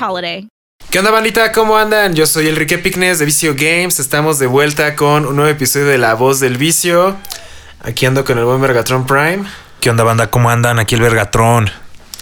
holiday. 0.00 0.48
¿Qué 0.90 0.98
onda, 0.98 1.10
bandita? 1.10 1.50
¿Cómo 1.52 1.76
andan? 1.76 2.14
Yo 2.14 2.26
soy 2.26 2.48
Enrique 2.48 2.78
Picnes 2.78 3.18
de 3.18 3.24
Vicio 3.24 3.54
Games. 3.54 3.98
Estamos 4.00 4.38
de 4.38 4.46
vuelta 4.46 4.94
con 4.96 5.26
un 5.26 5.36
nuevo 5.36 5.50
episodio 5.50 5.86
de 5.86 5.98
La 5.98 6.14
Voz 6.14 6.40
del 6.40 6.56
Vicio. 6.58 7.16
Aquí 7.82 8.06
ando 8.06 8.24
con 8.24 8.38
el 8.38 8.44
buen 8.44 8.60
Vergatron 8.60 9.06
Prime. 9.06 9.44
¿Qué 9.80 9.90
onda, 9.90 10.04
banda? 10.04 10.28
¿Cómo 10.30 10.50
andan? 10.50 10.78
Aquí 10.78 10.94
el 10.94 11.00
Vergatrón. 11.02 11.70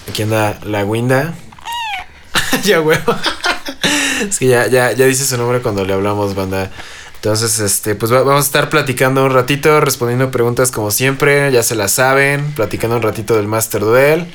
Aquí 0.08 0.22
anda 0.22 0.58
la 0.64 0.84
Winda. 0.84 1.34
ya, 2.64 2.80
huevo. 2.80 3.14
es 4.28 4.38
que 4.38 4.46
ya, 4.48 4.66
ya, 4.66 4.92
ya 4.92 5.06
dice 5.06 5.24
su 5.24 5.36
nombre 5.36 5.60
cuando 5.60 5.84
le 5.84 5.92
hablamos, 5.92 6.34
banda. 6.34 6.70
Entonces, 7.16 7.58
este, 7.60 7.94
pues 7.94 8.12
va- 8.12 8.22
vamos 8.22 8.44
a 8.44 8.46
estar 8.46 8.68
platicando 8.68 9.24
un 9.24 9.32
ratito, 9.32 9.80
respondiendo 9.80 10.30
preguntas 10.30 10.70
como 10.72 10.90
siempre, 10.90 11.52
ya 11.52 11.62
se 11.62 11.74
las 11.76 11.92
saben, 11.92 12.52
platicando 12.54 12.96
un 12.96 13.02
ratito 13.02 13.36
del 13.36 13.46
Master 13.46 13.80
Duel. 13.82 14.26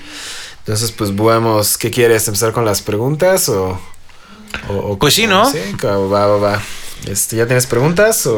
Entonces, 0.67 0.91
pues 0.91 1.15
vamos, 1.15 1.77
¿qué 1.77 1.89
quieres? 1.89 2.27
¿Empezar 2.27 2.51
con 2.51 2.65
las 2.65 2.81
preguntas 2.81 3.47
o...? 3.47 3.79
o- 4.69 4.73
o 4.73 4.99
Pues 4.99 5.13
sí? 5.13 5.25
¿no? 5.25 5.49
Sí, 5.49 5.59
va, 5.83 5.97
va, 5.97 6.37
va. 6.37 6.61
Este, 7.05 7.37
¿Ya 7.37 7.45
tienes 7.47 7.65
preguntas 7.67 8.25
o...? 8.27 8.35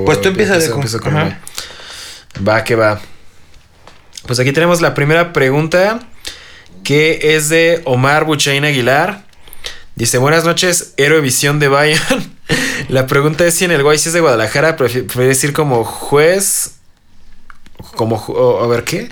o- 0.00 0.04
Pues 0.04 0.20
tú 0.20 0.28
empieza 0.28 0.58
de 0.58 0.66
empiezo- 0.66 0.72
con- 0.72 0.80
empiezo 0.82 1.00
con 1.00 1.16
ajá. 1.16 1.40
Va, 2.46 2.64
que 2.64 2.74
va. 2.74 3.00
Pues 4.26 4.40
aquí 4.40 4.52
tenemos 4.52 4.80
la 4.80 4.94
primera 4.94 5.32
pregunta, 5.32 6.00
que 6.82 7.36
es 7.36 7.48
de 7.48 7.80
Omar 7.84 8.24
Buchain 8.24 8.64
Aguilar. 8.64 9.24
Dice, 9.94 10.18
buenas 10.18 10.44
noches, 10.44 10.94
Héroe 10.96 11.20
Visión 11.20 11.58
de 11.60 11.68
Bayern. 11.68 12.32
La 12.88 13.06
pregunta 13.06 13.46
es 13.46 13.54
si 13.54 13.64
en 13.66 13.70
el 13.70 13.82
YCS 13.86 14.12
de 14.14 14.20
Guadalajara 14.20 14.76
prefi- 14.76 15.06
prefieres 15.06 15.44
ir 15.44 15.52
como 15.52 15.84
juez... 15.84 16.72
Como... 17.94 18.16
a 18.62 18.66
ver, 18.66 18.84
¿qué? 18.84 19.10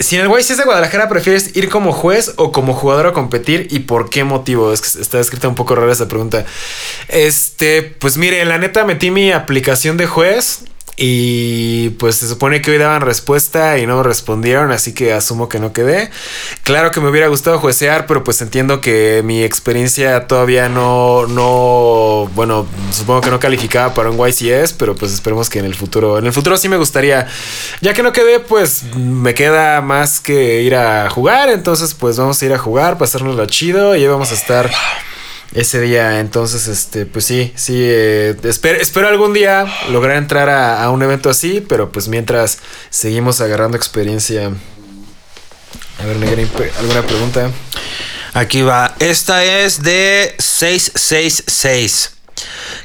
Si 0.00 0.16
en 0.16 0.22
el 0.22 0.30
YCS 0.30 0.58
de 0.58 0.64
Guadalajara 0.64 1.08
prefieres 1.08 1.56
ir 1.56 1.68
como 1.68 1.92
juez 1.92 2.34
o 2.36 2.52
como 2.52 2.72
jugador 2.72 3.08
a 3.08 3.12
competir 3.12 3.66
y 3.70 3.80
por 3.80 4.10
qué 4.10 4.22
motivo? 4.22 4.72
Es 4.72 4.80
que 4.80 5.00
está 5.00 5.18
escrita 5.18 5.48
un 5.48 5.56
poco 5.56 5.74
rara 5.74 5.92
esa 5.92 6.06
pregunta. 6.06 6.46
Este, 7.08 7.82
pues 7.82 8.16
mire, 8.16 8.44
la 8.44 8.58
neta 8.58 8.84
metí 8.84 9.10
mi 9.10 9.32
aplicación 9.32 9.96
de 9.96 10.06
juez 10.06 10.64
y 11.00 11.90
pues 11.90 12.16
se 12.16 12.28
supone 12.28 12.60
que 12.60 12.72
hoy 12.72 12.78
daban 12.78 13.02
respuesta 13.02 13.78
y 13.78 13.86
no 13.86 14.02
respondieron, 14.02 14.72
así 14.72 14.92
que 14.92 15.12
asumo 15.12 15.48
que 15.48 15.60
no 15.60 15.72
quedé. 15.72 16.10
Claro 16.64 16.90
que 16.90 17.00
me 17.00 17.08
hubiera 17.08 17.28
gustado 17.28 17.60
juecear, 17.60 18.08
pero 18.08 18.24
pues 18.24 18.42
entiendo 18.42 18.80
que 18.80 19.22
mi 19.24 19.44
experiencia 19.44 20.26
todavía 20.26 20.68
no, 20.68 21.28
no, 21.28 22.28
bueno, 22.34 22.66
supongo 22.90 23.20
que 23.20 23.30
no 23.30 23.38
calificaba 23.38 23.94
para 23.94 24.10
un 24.10 24.18
YCS, 24.18 24.72
pero 24.72 24.96
pues 24.96 25.12
esperemos 25.12 25.48
que 25.48 25.60
en 25.60 25.66
el 25.66 25.76
futuro, 25.76 26.18
en 26.18 26.26
el 26.26 26.32
futuro 26.32 26.56
sí 26.56 26.68
me 26.68 26.76
gustaría. 26.76 27.28
Ya 27.80 27.94
que 27.94 28.02
no 28.02 28.12
quedé, 28.12 28.40
pues 28.40 28.82
me 28.96 29.34
queda 29.34 29.80
más 29.80 30.18
que 30.18 30.62
ir 30.62 30.74
a 30.74 31.08
jugar, 31.10 31.48
entonces 31.48 31.94
pues 31.94 32.16
vamos 32.16 32.42
a 32.42 32.46
ir 32.46 32.52
a 32.52 32.58
jugar, 32.58 32.98
pasárnoslo 32.98 33.46
chido 33.46 33.94
y 33.94 34.00
ahí 34.00 34.08
vamos 34.08 34.32
a 34.32 34.34
estar 34.34 34.68
ese 35.54 35.80
día. 35.80 36.20
Entonces, 36.20 36.68
este, 36.68 37.06
pues 37.06 37.24
sí, 37.24 37.52
sí, 37.56 37.74
eh, 37.76 38.36
espero, 38.44 38.80
espero 38.80 39.08
algún 39.08 39.32
día 39.32 39.66
lograr 39.90 40.16
entrar 40.16 40.48
a, 40.48 40.88
un 40.90 41.02
evento 41.02 41.30
así, 41.30 41.60
pero 41.60 41.90
pues 41.92 42.08
mientras 42.08 42.58
seguimos 42.90 43.40
agarrando 43.40 43.76
experiencia. 43.76 44.52
A 46.00 46.06
ver, 46.06 46.48
¿alguna 46.78 47.02
pregunta? 47.02 47.50
Aquí 48.34 48.62
va. 48.62 48.94
Esta 49.00 49.44
es 49.44 49.82
de 49.82 50.34
666. 50.38 52.17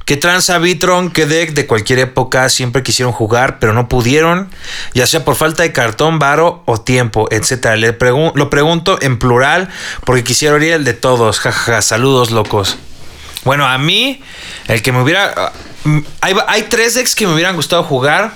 ¿Qué 0.05 0.17
tranza 0.17 0.57
Vitron? 0.57 1.11
¿Qué 1.11 1.25
deck 1.25 1.53
de 1.53 1.65
cualquier 1.67 1.99
época 1.99 2.49
siempre 2.49 2.83
quisieron 2.83 3.13
jugar, 3.13 3.59
pero 3.59 3.73
no 3.73 3.87
pudieron? 3.87 4.49
Ya 4.93 5.07
sea 5.07 5.23
por 5.23 5.35
falta 5.35 5.63
de 5.63 5.71
cartón, 5.71 6.19
varo 6.19 6.63
o 6.65 6.81
tiempo, 6.81 7.27
etcétera. 7.31 7.75
Le 7.75 7.97
lo 8.35 8.49
pregunto 8.49 8.97
en 9.01 9.17
plural 9.19 9.69
porque 10.05 10.23
quisiera 10.23 10.55
oír 10.55 10.73
el 10.73 10.83
de 10.83 10.93
todos. 10.93 11.39
Jajaja, 11.39 11.81
saludos 11.81 12.31
locos. 12.31 12.77
Bueno, 13.43 13.65
a 13.67 13.77
mí, 13.77 14.21
el 14.67 14.81
que 14.81 14.91
me 14.91 15.01
hubiera. 15.01 15.33
ah, 15.37 15.51
Hay, 16.21 16.63
tres 16.63 16.95
decks 16.95 17.15
que 17.15 17.27
me 17.27 17.33
hubieran 17.33 17.55
gustado 17.55 17.83
jugar. 17.83 18.31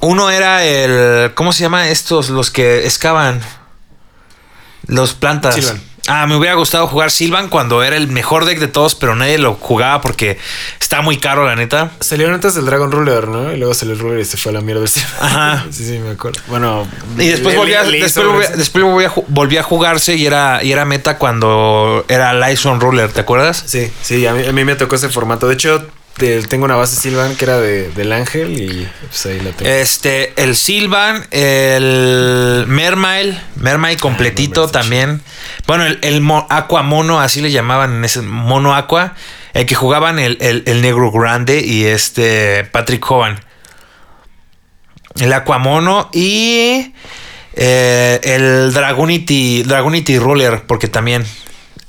Uno 0.00 0.30
era 0.30 0.64
el. 0.64 1.34
¿Cómo 1.34 1.52
se 1.52 1.62
llama 1.62 1.88
estos? 1.88 2.30
Los 2.30 2.50
que 2.50 2.86
excavan. 2.86 3.40
Los 4.86 5.14
plantas. 5.14 5.74
Ah, 6.12 6.26
me 6.26 6.36
hubiera 6.36 6.54
gustado 6.56 6.86
jugar 6.86 7.10
Silvan 7.10 7.48
cuando 7.48 7.82
era 7.82 7.96
el 7.96 8.08
mejor 8.08 8.44
deck 8.44 8.58
de 8.58 8.66
todos, 8.68 8.94
pero 8.94 9.14
nadie 9.14 9.38
lo 9.38 9.54
jugaba 9.54 10.00
porque 10.00 10.38
está 10.80 11.02
muy 11.02 11.18
caro, 11.18 11.46
la 11.46 11.54
neta. 11.56 11.92
Salieron 12.00 12.34
antes 12.34 12.54
del 12.54 12.66
Dragon 12.66 12.90
Ruler, 12.90 13.28
¿no? 13.28 13.52
Y 13.52 13.56
luego 13.58 13.74
salió 13.74 13.94
el 13.94 14.00
Ruler 14.00 14.18
y 14.20 14.24
se 14.24 14.36
fue 14.36 14.50
a 14.50 14.54
la 14.54 14.60
mierda. 14.60 14.84
Ajá. 15.20 15.66
Sí, 15.70 15.86
sí, 15.86 15.98
me 15.98 16.10
acuerdo. 16.10 16.40
Bueno, 16.48 16.86
Y 17.18 17.28
después, 17.28 17.56
volví 17.56 17.74
a, 17.74 17.84
después, 17.84 18.26
volví 18.26 18.44
después 18.56 18.84
volví 18.84 19.04
a, 19.04 19.10
ju- 19.10 19.24
volví 19.28 19.56
a 19.56 19.62
jugarse 19.62 20.16
y 20.16 20.26
era, 20.26 20.62
y 20.64 20.72
era 20.72 20.84
meta 20.84 21.16
cuando 21.18 22.04
era 22.08 22.32
Lyson 22.34 22.80
Ruler, 22.80 23.12
¿te 23.12 23.20
acuerdas? 23.20 23.62
Sí, 23.66 23.90
sí, 24.02 24.26
a 24.26 24.32
mí, 24.34 24.46
a 24.46 24.52
mí 24.52 24.64
me 24.64 24.74
tocó 24.74 24.96
ese 24.96 25.08
formato. 25.08 25.46
De 25.48 25.54
hecho, 25.54 25.86
te- 26.20 26.42
tengo 26.42 26.64
una 26.66 26.76
base 26.76 26.94
Silvan 26.94 27.34
que 27.34 27.44
era 27.46 27.58
de, 27.58 27.88
del 27.90 28.12
Ángel 28.12 28.52
y 28.60 28.86
pues 29.08 29.26
ahí 29.26 29.40
la 29.40 29.50
tengo. 29.50 29.68
Este, 29.68 30.32
el 30.40 30.54
Silvan, 30.54 31.26
el 31.32 32.64
Mermail, 32.68 33.40
Mermail 33.56 33.98
completito 33.98 34.60
Mermail 34.60 34.66
está 34.66 34.80
también. 34.80 35.22
Bueno, 35.66 35.84
el, 35.86 35.98
el 36.02 36.20
mo- 36.20 36.46
Aqua 36.50 36.82
Mono, 36.82 37.20
así 37.20 37.40
le 37.40 37.50
llamaban 37.50 37.94
en 37.96 38.04
ese 38.04 38.20
Mono 38.22 38.74
Aqua, 38.76 39.14
el 39.54 39.66
que 39.66 39.74
jugaban 39.74 40.18
el, 40.20 40.38
el- 40.40 40.62
el 40.66 40.80
Negro 40.82 41.10
Grande 41.10 41.60
y 41.64 41.86
este 41.86 42.64
Patrick 42.70 43.10
Hovan. 43.10 43.40
El 45.18 45.32
Aqua 45.32 45.58
Mono 45.58 46.08
y 46.12 46.94
eh, 47.54 48.20
el 48.22 48.72
Dragonity, 48.72 49.64
Dragonity 49.64 50.18
Ruler, 50.18 50.62
porque 50.66 50.86
también 50.86 51.24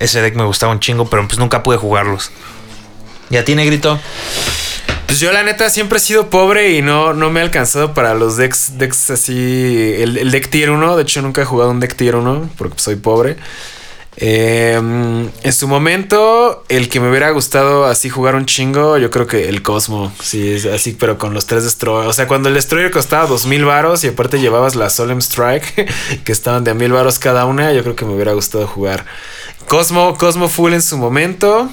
ese 0.00 0.20
deck 0.20 0.34
me 0.34 0.44
gustaba 0.44 0.72
un 0.72 0.80
chingo, 0.80 1.08
pero 1.08 1.26
pues 1.28 1.38
nunca 1.38 1.62
pude 1.62 1.76
jugarlos. 1.76 2.32
¿Y 3.32 3.38
a 3.38 3.46
ti, 3.46 3.54
Negrito? 3.54 3.98
Pues 5.06 5.18
yo 5.18 5.32
la 5.32 5.42
neta 5.42 5.70
siempre 5.70 5.96
he 5.96 6.00
sido 6.02 6.28
pobre 6.28 6.72
y 6.74 6.82
no, 6.82 7.14
no 7.14 7.30
me 7.30 7.40
he 7.40 7.42
alcanzado 7.42 7.94
para 7.94 8.12
los 8.12 8.36
decks, 8.36 8.76
decks 8.76 9.08
así, 9.08 9.94
el, 9.96 10.30
deck 10.30 10.50
tier 10.50 10.70
1, 10.70 10.96
de 10.96 11.02
hecho 11.02 11.22
nunca 11.22 11.40
he 11.40 11.44
jugado 11.46 11.70
un 11.70 11.80
deck 11.80 11.96
tier 11.96 12.16
1 12.16 12.50
porque 12.58 12.78
soy 12.78 12.96
pobre. 12.96 13.38
Eh, 14.18 14.74
en 14.74 15.52
su 15.54 15.66
momento, 15.66 16.62
el 16.68 16.90
que 16.90 17.00
me 17.00 17.08
hubiera 17.08 17.30
gustado 17.30 17.86
así 17.86 18.10
jugar 18.10 18.34
un 18.34 18.44
chingo, 18.44 18.98
yo 18.98 19.10
creo 19.10 19.26
que 19.26 19.48
el 19.48 19.62
Cosmo, 19.62 20.12
sí, 20.20 20.52
es 20.52 20.66
así, 20.66 20.92
pero 20.92 21.16
con 21.16 21.32
los 21.32 21.46
tres 21.46 21.64
Destroyers. 21.64 22.10
O 22.10 22.12
sea, 22.12 22.28
cuando 22.28 22.50
el 22.50 22.54
Destroyer 22.54 22.90
costaba 22.90 23.26
dos 23.26 23.46
mil 23.46 23.64
varos 23.64 24.04
y 24.04 24.08
aparte 24.08 24.40
llevabas 24.40 24.74
la 24.74 24.90
Solemn 24.90 25.22
Strike, 25.22 25.90
que 26.24 26.32
estaban 26.32 26.64
de 26.64 26.72
a 26.72 26.74
mil 26.74 26.92
varos 26.92 27.18
cada 27.18 27.46
una, 27.46 27.72
yo 27.72 27.82
creo 27.82 27.96
que 27.96 28.04
me 28.04 28.12
hubiera 28.12 28.34
gustado 28.34 28.66
jugar. 28.66 29.06
Cosmo, 29.68 30.18
Cosmo 30.18 30.50
Full 30.50 30.74
en 30.74 30.82
su 30.82 30.98
momento. 30.98 31.70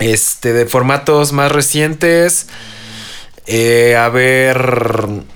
Este, 0.00 0.52
de 0.52 0.66
formatos 0.66 1.32
más 1.32 1.52
recientes. 1.52 2.46
Eh, 3.46 3.96
a 3.96 4.08
ver. 4.08 4.58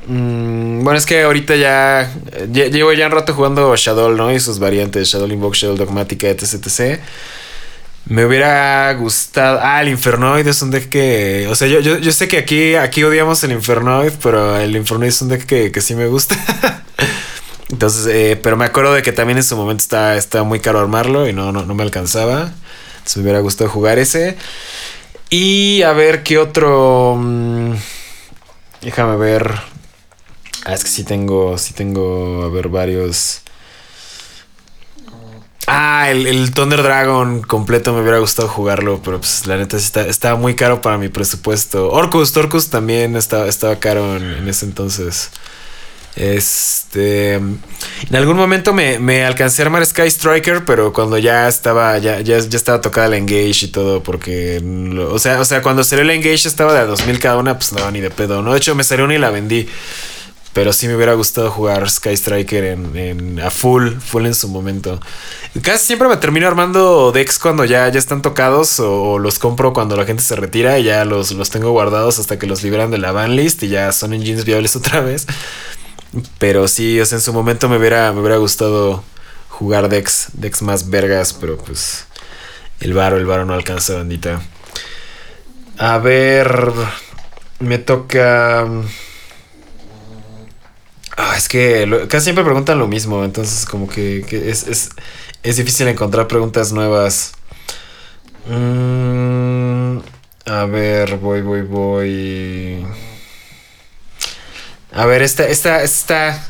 mm, 0.07 0.85
bueno, 0.85 0.99
es 0.99 1.07
que 1.07 1.23
ahorita 1.23 1.57
ya, 1.57 2.13
ya- 2.51 2.67
Llevo 2.67 2.93
ya 2.93 3.07
un 3.07 3.13
rato 3.13 3.35
jugando 3.35 3.75
Shadow, 3.77 4.11
¿no? 4.13 4.33
Y 4.33 4.41
sus 4.41 4.59
variantes: 4.59 5.09
Shadow 5.09 5.29
Invoke, 5.29 5.57
Shadow 5.57 5.77
Dogmática, 5.77 6.29
etc. 6.29 7.01
Me 8.07 8.25
hubiera 8.27 8.93
gustado. 8.95 9.59
Ah, 9.63 9.81
el 9.83 9.89
Infernoid 9.89 10.47
es 10.47 10.61
un 10.63 10.71
deck 10.71 10.89
que. 10.91 11.47
O 11.51 11.55
sea, 11.55 11.67
yo, 11.69 11.81
yo, 11.81 11.99
yo 11.99 12.13
sé 12.13 12.29
que 12.29 12.39
aquí, 12.39 12.75
aquí 12.75 13.03
odiamos 13.03 13.43
el 13.45 13.53
Infernoid, 13.53 14.13
pero 14.23 14.59
el 14.59 14.77
Infernoid 14.77 15.09
es 15.09 15.23
un 15.23 15.29
deck 15.31 15.45
que, 15.47 15.73
que 15.73 15.81
sí 15.81 15.95
me 15.95 16.07
gusta. 16.07 16.37
Entonces, 17.71 18.07
eh, 18.07 18.39
pero 18.43 18.57
me 18.57 18.67
acuerdo 18.67 18.93
de 18.95 19.03
que 19.03 19.11
también 19.13 19.39
en 19.39 19.45
su 19.45 19.57
momento 19.57 19.83
estaba, 19.83 20.17
estaba 20.17 20.45
muy 20.45 20.61
caro 20.61 20.79
armarlo 20.81 21.27
y 21.29 21.33
no, 21.33 21.51
no, 21.51 21.65
no 21.65 21.75
me 21.75 21.83
alcanzaba. 21.83 22.53
Me 23.17 23.23
hubiera 23.23 23.41
gustado 23.41 23.71
jugar 23.71 23.99
ese. 23.99 24.37
Y 25.31 25.83
a 25.83 25.93
ver 25.93 26.23
qué 26.23 26.39
otro. 26.39 27.17
mm, 27.19 27.73
déjame 28.83 29.17
ver. 29.17 29.55
Ah, 30.65 30.75
es 30.75 30.85
que 30.85 30.91
sí 30.91 31.05
tengo. 31.05 31.59
Sí 31.59 31.75
tengo. 31.75 32.45
A 32.45 32.49
ver, 32.49 32.69
varios. 32.69 33.43
Ah, 35.67 36.11
el, 36.11 36.27
el 36.27 36.53
Thunder 36.53 36.83
Dragon 36.83 37.41
completo 37.41 37.95
me 37.95 38.03
hubiera 38.03 38.19
gustado 38.19 38.49
jugarlo, 38.49 39.01
pero 39.03 39.19
pues 39.21 39.47
la 39.47 39.57
neta 39.57 39.79
sí 39.79 39.87
está, 39.87 40.07
estaba 40.07 40.37
muy 40.39 40.55
caro 40.57 40.83
para 40.83 40.99
mi 40.99 41.09
presupuesto. 41.09 41.91
Orcus, 41.91 42.37
Orcus 42.37 42.69
también 42.69 43.17
estaba, 43.17 43.47
estaba 43.49 43.77
caro 43.77 44.17
en 44.17 44.47
ese 44.47 44.67
entonces. 44.67 45.31
Este. 46.17 47.35
En 47.35 47.61
algún 48.15 48.37
momento 48.37 48.73
me, 48.73 48.99
me 48.99 49.25
alcancé 49.25 49.63
a 49.63 49.65
armar 49.67 49.85
Sky 49.85 50.07
Striker, 50.07 50.65
pero 50.65 50.93
cuando 50.93 51.19
ya 51.19 51.49
estaba, 51.49 51.99
ya, 51.99 52.21
ya, 52.21 52.39
ya 52.39 52.57
estaba 52.57 52.81
tocada 52.81 53.09
la 53.09 53.17
Engage 53.17 53.67
y 53.67 53.69
todo, 53.69 54.03
porque. 54.03 54.63
o, 55.11 55.19
sea, 55.19 55.41
o 55.41 55.45
sea, 55.45 55.63
cuando 55.63 55.83
salió 55.85 56.05
la 56.05 56.15
Engage 56.15 56.47
estaba 56.49 56.73
de 56.73 56.81
a 56.81 56.85
2000 56.87 57.19
cada 57.19 57.37
una, 57.39 57.59
pues 57.59 57.73
no, 57.73 57.91
ni 57.91 58.01
de 58.01 58.11
pedo, 58.11 58.43
¿no? 58.43 58.53
De 58.53 58.59
hecho, 58.59 58.75
me 58.75 58.85
salió 58.85 59.05
una 59.05 59.15
y 59.15 59.19
la 59.19 59.31
vendí. 59.31 59.69
Pero 60.53 60.73
sí 60.73 60.87
me 60.87 60.95
hubiera 60.95 61.15
gustado 61.15 61.51
jugar 61.51 61.91
Sky 61.91 62.11
Striker 62.17 62.63
en, 62.63 62.97
en- 62.97 63.41
a 63.41 63.51
full, 63.51 63.91
full 63.99 64.25
en 64.25 64.37
su 64.37 64.47
momento. 64.49 65.01
Casi 65.63 65.85
siempre 65.87 66.07
me 66.07 66.17
termino 66.17 66.47
armando 66.47 67.11
decks 67.11 67.41
cuando 67.41 67.65
ya, 67.65 67.89
ya 67.89 67.99
están 67.99 68.23
tocados 68.23 68.79
o, 68.79 69.19
los 69.19 69.41
compro 69.41 69.73
cuando 69.73 69.97
la 69.97 70.05
gente 70.05 70.23
se 70.23 70.37
retira 70.37 70.79
y 70.79 70.85
ya 70.85 71.05
los, 71.05 71.33
los 71.33 71.51
tengo 71.51 71.73
guardados 71.73 72.21
hasta 72.21 72.39
que 72.39 72.47
los 72.47 72.63
liberan 72.63 72.93
de 72.93 72.99
la 72.99 73.11
banlist 73.11 73.65
y 73.65 73.69
ya 73.69 73.91
son 73.91 74.15
engines 74.15 74.45
viables 74.45 74.77
otra 74.77 75.01
vez. 75.01 75.27
Pero 76.39 76.69
sí, 76.69 77.01
o 77.01 77.07
sea, 77.07 77.19
en 77.19 77.23
su 77.23 77.33
momento 77.33 77.69
me 77.69 77.77
hubiera, 77.79 78.13
me 78.13 78.21
hubiera 78.21 78.37
gustado 78.37 79.03
jugar 79.49 79.89
decks, 79.89 80.29
decks 80.35 80.63
más 80.63 80.91
vergas, 80.91 81.33
pero 81.33 81.57
pues 81.59 82.07
el 82.81 82.95
varo, 82.95 83.17
el 83.17 83.27
varo 83.27 83.45
no 83.45 83.55
alcanza, 83.55 83.95
bandita. 83.95 84.43
A 85.79 85.99
ver, 85.99 86.73
me 87.61 87.79
toca... 87.79 88.67
Ah, 91.17 91.35
es 91.37 91.49
que 91.49 91.87
lo- 91.87 92.09
casi 92.09 92.25
siempre 92.25 92.45
preguntan 92.45 92.79
lo 92.79 92.89
mismo, 92.89 93.25
entonces 93.25 93.67
como 93.67 93.89
que, 93.89 94.19
es, 94.51 94.67
es, 94.67 94.91
es 95.43 95.57
difícil 95.57 95.87
encontrar 95.89 96.27
preguntas 96.27 96.73
nuevas. 96.73 97.35
Mm, 98.49 99.99
a 100.47 100.65
ver, 100.67 101.17
voy, 101.19 101.41
voy, 101.43 101.63
voy. 101.63 102.87
A 104.95 105.07
ver, 105.07 105.23
esta, 105.23 105.49
esta, 105.49 105.83
esta. 105.83 106.41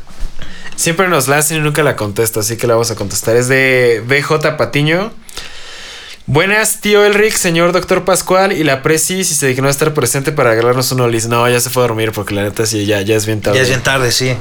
Siempre 0.77 1.09
nos 1.09 1.29
la 1.29 1.41
y 1.51 1.59
nunca 1.61 1.83
la 1.83 1.97
contesto, 1.97 2.41
así 2.41 2.57
que 2.57 2.67
la 2.67 2.75
vamos 2.75 2.91
a 2.91 2.95
contestar. 2.95 3.37
Es 3.37 3.49
de 3.49 4.03
BJ 4.07 4.57
Patiño. 4.57 5.13
Buenas, 6.27 6.81
tío 6.81 7.05
Elric, 7.05 7.37
señor 7.37 7.73
doctor 7.73 8.07
Pascual 8.07 8.53
y 8.53 8.65
la 8.65 8.81
Presi, 8.81 9.25
si 9.25 9.35
se 9.35 9.47
dignó 9.47 9.69
a 9.69 9.71
estar 9.71 9.93
presente 9.93 10.33
para 10.33 10.51
regalarnos 10.51 10.91
un 10.93 11.03
olis. 11.03 11.29
No, 11.29 11.47
ya 11.51 11.61
se 11.61 11.69
fue 11.69 11.85
a 11.85 11.87
dormir 11.87 12.13
porque 12.13 12.35
la 12.35 12.43
neta 12.43 12.65
sí, 12.65 12.87
ya, 12.87 13.03
ya 13.03 13.15
es 13.15 13.27
bien 13.27 13.43
tarde. 13.43 13.59
Ya 13.59 13.63
es 13.63 13.69
bien 13.69 13.83
tarde, 13.83 14.11
sí. 14.11 14.35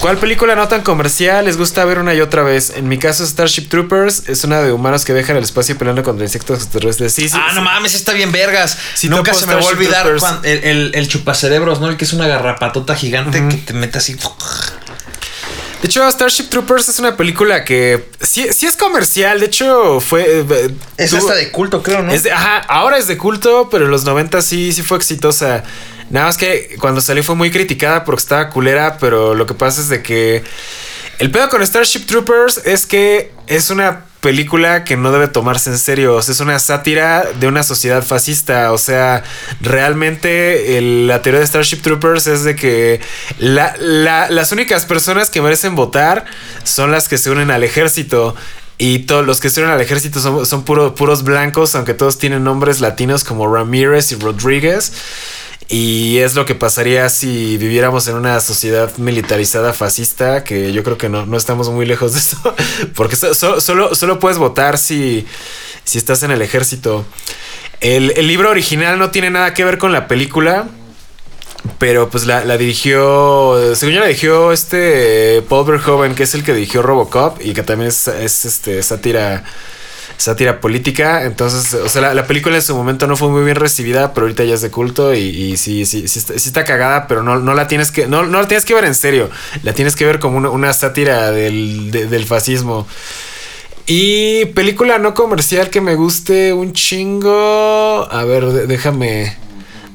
¿Cuál 0.00 0.18
película 0.18 0.56
no 0.56 0.66
tan 0.66 0.82
comercial 0.82 1.44
les 1.44 1.56
gusta 1.56 1.84
ver 1.84 2.00
una 2.00 2.12
y 2.12 2.20
otra 2.20 2.42
vez? 2.42 2.72
En 2.74 2.88
mi 2.88 2.98
caso, 2.98 3.24
Starship 3.24 3.68
Troopers 3.68 4.28
es 4.28 4.42
una 4.42 4.62
de 4.62 4.72
humanos 4.72 5.04
que 5.04 5.14
viajan 5.14 5.36
al 5.36 5.44
espacio 5.44 5.78
peleando 5.78 6.02
contra 6.02 6.24
insectos 6.24 6.58
extraterrestres. 6.64 7.12
Sí, 7.12 7.28
sí. 7.28 7.36
ah, 7.38 7.50
sí. 7.50 7.54
no 7.54 7.62
mames, 7.62 7.94
está 7.94 8.14
bien 8.14 8.32
vergas. 8.32 8.76
Sí, 8.94 9.08
Nunca 9.08 9.32
se 9.32 9.46
me 9.46 9.54
va 9.54 9.60
a 9.60 9.66
olvidar 9.66 10.08
el, 10.08 10.64
el, 10.64 10.90
el 10.92 11.08
chupacerebros, 11.08 11.80
¿no? 11.80 11.88
El 11.88 11.96
que 11.96 12.04
es 12.04 12.12
una 12.12 12.26
garrapatota 12.26 12.96
gigante 12.96 13.46
que 13.48 13.58
te 13.58 13.74
mete 13.74 13.98
así. 13.98 14.16
De 15.82 15.88
hecho, 15.88 16.08
Starship 16.10 16.44
Troopers 16.48 16.88
es 16.88 16.98
una 17.00 17.16
película 17.16 17.64
que 17.64 18.04
sí, 18.20 18.46
sí 18.52 18.66
es 18.66 18.76
comercial. 18.76 19.40
De 19.40 19.46
hecho, 19.46 20.00
fue. 20.00 20.22
eh, 20.48 20.74
Es 20.96 21.10
tuvo- 21.10 21.18
hasta 21.18 21.34
de 21.34 21.50
culto, 21.50 21.82
creo, 21.82 22.02
¿no? 22.02 22.12
Es 22.12 22.22
de- 22.22 22.30
ajá, 22.32 22.58
ahora 22.68 22.98
es 22.98 23.08
de 23.08 23.18
culto, 23.18 23.68
pero 23.68 23.86
en 23.86 23.90
los 23.90 24.04
90 24.04 24.40
sí, 24.42 24.72
sí 24.72 24.82
fue 24.82 24.96
exitosa. 24.96 25.64
Nada 26.10 26.26
más 26.26 26.36
que 26.36 26.76
cuando 26.78 27.00
salió 27.00 27.24
fue 27.24 27.34
muy 27.34 27.50
criticada 27.50 28.04
porque 28.04 28.20
estaba 28.20 28.48
culera, 28.50 28.96
pero 28.98 29.34
lo 29.34 29.44
que 29.46 29.54
pasa 29.54 29.80
es 29.80 29.88
de 29.88 30.02
que 30.02 30.44
el 31.18 31.30
pedo 31.32 31.48
con 31.48 31.66
Starship 31.66 32.06
Troopers 32.06 32.58
es 32.64 32.86
que 32.86 33.32
es 33.48 33.70
una 33.70 34.04
película 34.22 34.84
que 34.84 34.96
no 34.96 35.12
debe 35.12 35.28
tomarse 35.28 35.68
en 35.68 35.78
serio. 35.78 36.14
O 36.14 36.22
sea, 36.22 36.32
es 36.32 36.40
una 36.40 36.58
sátira 36.58 37.24
de 37.38 37.46
una 37.48 37.62
sociedad 37.62 38.02
fascista. 38.02 38.72
O 38.72 38.78
sea, 38.78 39.24
realmente 39.60 40.78
el- 40.78 41.06
la 41.08 41.20
teoría 41.20 41.40
de 41.40 41.46
Starship 41.46 41.82
Troopers 41.82 42.26
es 42.28 42.44
de 42.44 42.56
que 42.56 43.00
la- 43.38 43.74
la- 43.78 44.30
las 44.30 44.52
únicas 44.52 44.86
personas 44.86 45.28
que 45.28 45.42
merecen 45.42 45.74
votar 45.74 46.24
son 46.64 46.90
las 46.92 47.08
que 47.08 47.18
se 47.18 47.30
unen 47.30 47.50
al 47.50 47.64
ejército. 47.64 48.34
Y 48.78 49.00
todos 49.00 49.26
los 49.26 49.40
que 49.40 49.50
se 49.50 49.60
unen 49.60 49.72
al 49.74 49.80
ejército 49.80 50.18
son, 50.20 50.46
son 50.46 50.64
puro- 50.64 50.94
puros 50.94 51.22
blancos, 51.24 51.74
aunque 51.74 51.94
todos 51.94 52.18
tienen 52.18 52.42
nombres 52.44 52.80
latinos 52.80 53.22
como 53.24 53.52
Ramírez 53.52 54.12
y 54.12 54.16
Rodríguez. 54.16 54.92
Y 55.68 56.18
es 56.18 56.34
lo 56.34 56.44
que 56.44 56.54
pasaría 56.54 57.08
si 57.08 57.56
viviéramos 57.56 58.06
en 58.08 58.16
una 58.16 58.40
sociedad 58.40 58.94
militarizada 58.98 59.72
fascista, 59.72 60.44
que 60.44 60.72
yo 60.72 60.82
creo 60.82 60.98
que 60.98 61.08
no, 61.08 61.24
no 61.24 61.36
estamos 61.36 61.70
muy 61.70 61.86
lejos 61.86 62.12
de 62.12 62.18
eso, 62.18 62.36
porque 62.94 63.16
so- 63.16 63.34
so- 63.34 63.60
solo, 63.60 63.94
solo 63.94 64.18
puedes 64.18 64.38
votar 64.38 64.76
si, 64.76 65.26
si 65.84 65.98
estás 65.98 66.22
en 66.24 66.30
el 66.30 66.42
ejército. 66.42 67.04
El, 67.80 68.12
el 68.16 68.26
libro 68.26 68.50
original 68.50 68.98
no 68.98 69.10
tiene 69.10 69.30
nada 69.30 69.54
que 69.54 69.64
ver 69.64 69.78
con 69.78 69.92
la 69.92 70.08
película, 70.08 70.68
pero 71.78 72.10
pues 72.10 72.26
la, 72.26 72.44
la 72.44 72.58
dirigió, 72.58 73.56
según 73.74 73.94
yo 73.94 74.00
la 74.00 74.06
dirigió 74.06 74.52
este 74.52 75.42
Paul 75.48 75.64
Verhoeven, 75.66 76.14
que 76.14 76.24
es 76.24 76.34
el 76.34 76.44
que 76.44 76.52
dirigió 76.54 76.82
Robocop 76.82 77.40
y 77.40 77.54
que 77.54 77.62
también 77.62 77.88
es, 77.88 78.08
es, 78.08 78.44
este, 78.44 78.82
sátira 78.82 79.44
sátira 80.22 80.60
política. 80.60 81.24
Entonces, 81.24 81.74
o 81.74 81.88
sea, 81.88 82.02
la, 82.02 82.14
la 82.14 82.26
película 82.26 82.56
en 82.56 82.62
su 82.62 82.74
momento 82.74 83.06
no 83.06 83.16
fue 83.16 83.28
muy 83.28 83.44
bien 83.44 83.56
recibida, 83.56 84.14
pero 84.14 84.24
ahorita 84.26 84.44
ya 84.44 84.54
es 84.54 84.60
de 84.62 84.70
culto 84.70 85.12
y, 85.14 85.18
y 85.20 85.56
sí, 85.56 85.84
sí, 85.86 86.08
sí 86.08 86.18
está, 86.18 86.38
sí 86.38 86.48
está 86.48 86.64
cagada, 86.64 87.06
pero 87.06 87.22
no, 87.22 87.38
no 87.38 87.54
la 87.54 87.66
tienes 87.66 87.90
que, 87.90 88.06
no, 88.06 88.24
no 88.24 88.40
la 88.40 88.48
tienes 88.48 88.64
que 88.64 88.74
ver 88.74 88.84
en 88.84 88.94
serio. 88.94 89.30
La 89.62 89.72
tienes 89.74 89.96
que 89.96 90.04
ver 90.06 90.18
como 90.18 90.38
una, 90.38 90.50
una 90.50 90.72
sátira 90.72 91.30
del, 91.30 91.90
de- 91.90 92.06
del 92.06 92.24
fascismo. 92.24 92.86
Y 93.86 94.44
película 94.46 94.98
no 94.98 95.12
comercial 95.14 95.68
que 95.68 95.80
me 95.80 95.94
guste 95.96 96.52
un 96.52 96.72
chingo. 96.72 98.08
A 98.10 98.24
ver, 98.24 98.46
de- 98.46 98.66
déjame. 98.66 99.36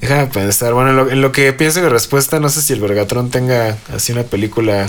Déjame 0.02 0.28
pensar. 0.28 0.74
Bueno, 0.74 0.92
en 0.92 0.96
lo, 0.96 1.10
en 1.10 1.22
lo 1.22 1.32
que 1.32 1.54
pienso 1.54 1.82
mi 1.82 1.88
respuesta, 1.90 2.40
no 2.40 2.50
sé 2.50 2.62
si 2.62 2.74
el 2.74 2.80
Vergatron 2.82 3.32
tenga 3.32 3.78
así 3.96 4.12
una 4.12 4.24
película. 4.24 4.86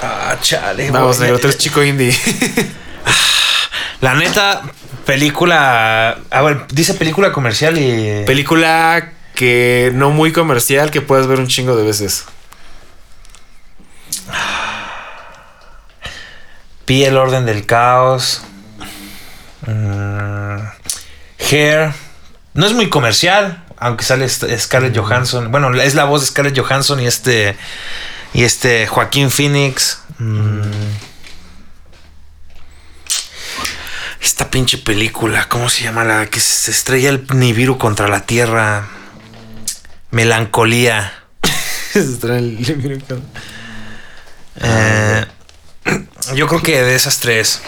Ah, 0.00 0.36
chale. 0.40 0.90
Vamos, 0.92 1.18
negro, 1.18 1.38
tú 1.40 1.48
eres 1.48 1.58
chico 1.58 1.82
indie. 1.82 2.14
La 4.00 4.14
neta, 4.14 4.62
película. 5.04 6.18
A 6.30 6.42
ver, 6.42 6.66
dice 6.68 6.94
película 6.94 7.32
comercial 7.32 7.78
y. 7.78 8.24
película 8.26 9.12
que 9.34 9.90
no 9.94 10.10
muy 10.10 10.32
comercial 10.32 10.90
que 10.90 11.00
puedas 11.00 11.26
ver 11.26 11.40
un 11.40 11.48
chingo 11.48 11.76
de 11.76 11.84
veces. 11.84 12.24
Pi 16.84 17.04
el 17.04 17.16
orden 17.16 17.46
del 17.46 17.66
caos. 17.66 18.42
Mm, 19.66 20.58
Hair. 21.50 21.92
No 22.54 22.66
es 22.66 22.72
muy 22.72 22.88
comercial, 22.88 23.64
aunque 23.78 24.04
sale 24.04 24.28
Scarlett 24.28 24.96
Johansson. 24.96 25.50
Bueno, 25.50 25.74
es 25.74 25.94
la 25.94 26.04
voz 26.04 26.20
de 26.20 26.26
Scarlett 26.28 26.58
Johansson 26.58 27.00
y 27.00 27.06
este. 27.06 27.56
Y 28.34 28.44
este 28.44 28.86
Joaquín 28.86 29.30
Phoenix. 29.30 30.02
Mm. 30.18 30.60
Esta 34.20 34.50
pinche 34.50 34.78
película, 34.78 35.48
¿cómo 35.48 35.68
se 35.70 35.84
llama? 35.84 36.04
La 36.04 36.26
que 36.26 36.40
se 36.40 36.70
estrella 36.70 37.10
el 37.10 37.24
Nibiru 37.34 37.78
contra 37.78 38.08
la 38.08 38.20
Tierra. 38.22 38.88
Melancolía. 40.10 41.12
Eh, 44.60 45.24
yo 46.34 46.46
creo 46.48 46.60
que 46.62 46.82
de 46.82 46.94
esas 46.94 47.18
tres. 47.20 47.60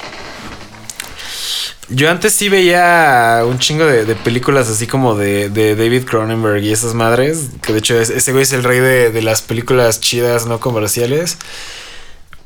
Yo 1.88 2.10
antes 2.10 2.32
sí 2.32 2.48
veía 2.48 3.42
un 3.46 3.58
chingo 3.58 3.84
de, 3.86 4.04
de 4.04 4.14
películas 4.14 4.68
así 4.68 4.86
como 4.86 5.14
de, 5.16 5.48
de 5.50 5.74
David 5.74 6.04
Cronenberg 6.04 6.62
y 6.62 6.72
esas 6.72 6.94
madres. 6.94 7.48
Que 7.62 7.72
de 7.72 7.78
hecho 7.78 7.98
es- 7.98 8.10
ese 8.10 8.32
güey 8.32 8.42
es 8.42 8.52
el 8.52 8.62
rey 8.64 8.78
de, 8.80 9.10
de 9.10 9.22
las 9.22 9.42
películas 9.42 10.00
chidas 10.00 10.46
no 10.46 10.60
comerciales. 10.60 11.36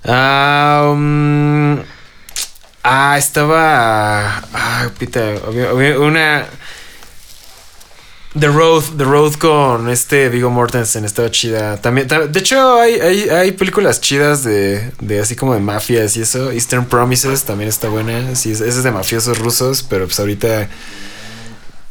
Ah, 0.04 0.90
um, 0.92 1.82
ah, 2.84 3.16
estaba. 3.18 4.38
Ah, 4.52 4.90
pita. 4.98 5.20
Una. 6.00 6.46
The 8.36 8.48
Road, 8.48 8.82
The 8.98 9.04
Road 9.04 9.34
con 9.34 9.88
este 9.88 10.28
Vigo 10.28 10.50
Mortensen 10.50 11.04
estaba 11.04 11.30
chida. 11.30 11.76
También, 11.80 12.08
ta- 12.08 12.26
de 12.26 12.38
hecho, 12.40 12.80
hay, 12.80 12.94
hay, 12.94 13.28
hay 13.28 13.52
películas 13.52 14.00
chidas 14.00 14.42
de, 14.42 14.90
de 15.00 15.20
así 15.20 15.36
como 15.36 15.54
de 15.54 15.60
mafias 15.60 16.16
y 16.16 16.22
eso. 16.22 16.50
Eastern 16.50 16.84
Promises 16.86 17.44
también 17.44 17.68
está 17.68 17.88
buena. 17.88 18.34
Sí, 18.34 18.50
es- 18.50 18.82
de 18.82 18.90
mafiosos 18.90 19.38
rusos, 19.38 19.84
pero 19.88 20.06
pues 20.06 20.18
ahorita 20.18 20.68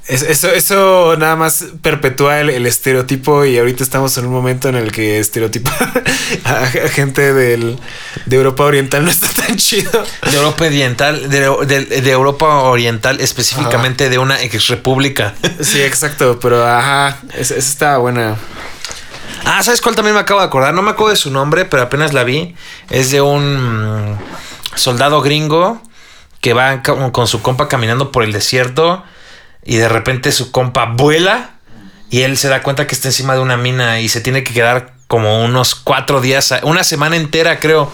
Eso, 0.06 0.50
eso 0.52 1.16
nada 1.18 1.38
más 1.38 1.64
perpetúa 1.82 2.42
el, 2.42 2.50
el 2.50 2.66
estereotipo 2.66 3.46
y 3.46 3.58
ahorita 3.58 3.84
estamos 3.86 4.18
en 4.18 4.26
un 4.26 4.34
momento 4.34 4.68
en 4.68 4.76
el 4.76 4.92
que 4.92 5.18
estereotipa 5.20 5.72
a, 6.44 6.66
gente 6.90 7.34
del, 7.34 7.80
de 8.26 8.36
Europa 8.36 8.64
Oriental 8.66 9.06
no 9.06 9.10
está 9.10 9.30
tan 9.30 9.56
chido. 9.56 10.04
De 10.30 10.36
Europa 10.36 10.66
Oriental, 10.66 11.30
de, 11.30 11.40
de- 11.66 12.02
de 12.02 12.12
Europa 12.12 12.46
Oriental, 12.64 13.22
específicamente 13.22 14.10
de 14.10 14.18
una 14.18 14.42
ex 14.42 14.68
república. 14.68 15.34
Sí, 15.62 15.82
exacto, 15.82 16.38
pero 16.42 16.68
ajá, 16.68 17.20
esa, 17.36 17.56
esa 17.56 17.70
estaba 17.70 17.98
buena. 18.00 18.36
Ah, 19.46 19.64
¿sabes 19.64 19.80
cuál 19.80 19.96
también 19.96 20.16
me 20.16 20.20
acabo 20.22 20.42
de 20.42 20.48
acordar? 20.48 20.74
No 20.74 20.82
me 20.82 20.92
acuerdo 20.92 21.12
de 21.12 21.16
su 21.16 21.32
nombre, 21.32 21.64
pero 21.64 21.84
apenas 21.84 22.12
la 22.14 22.24
vi. 22.26 22.56
Es 22.90 23.10
de 23.12 23.22
un 23.22 24.12
mm, 24.14 24.18
soldado 24.76 25.22
gringo 25.22 25.82
que 26.42 26.52
va 26.54 26.82
con, 26.84 27.12
con 27.12 27.28
su 27.28 27.42
compa 27.42 27.70
caminando 27.70 28.12
por 28.12 28.24
el 28.24 28.34
desierto 28.34 29.04
y 29.66 29.78
de 29.78 29.90
repente 29.90 30.32
su 30.32 30.52
compa 30.52 30.86
vuela 30.86 31.52
y 32.10 32.22
él 32.22 32.38
se 32.38 32.48
da 32.48 32.62
cuenta 32.62 32.88
que 32.88 32.96
está 32.96 33.08
encima 33.08 33.34
de 33.34 33.40
una 33.40 33.58
mina 33.58 34.00
y 34.00 34.10
se 34.10 34.22
tiene 34.22 34.44
que 34.44 34.54
quedar 34.54 34.94
como 35.08 35.44
unos 35.44 35.76
cuatro 35.76 36.22
días, 36.22 36.54
una 36.64 36.84
semana 36.84 37.16
entera 37.16 37.60
creo. 37.60 37.92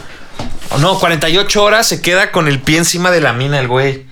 No, 0.80 1.00
48 1.00 1.64
horas 1.64 1.88
se 1.88 2.02
queda 2.02 2.32
con 2.32 2.48
el 2.48 2.60
pie 2.60 2.78
encima 2.78 3.12
de 3.12 3.22
la 3.22 3.34
mina 3.34 3.60
el 3.60 3.68
güey. 3.68 4.08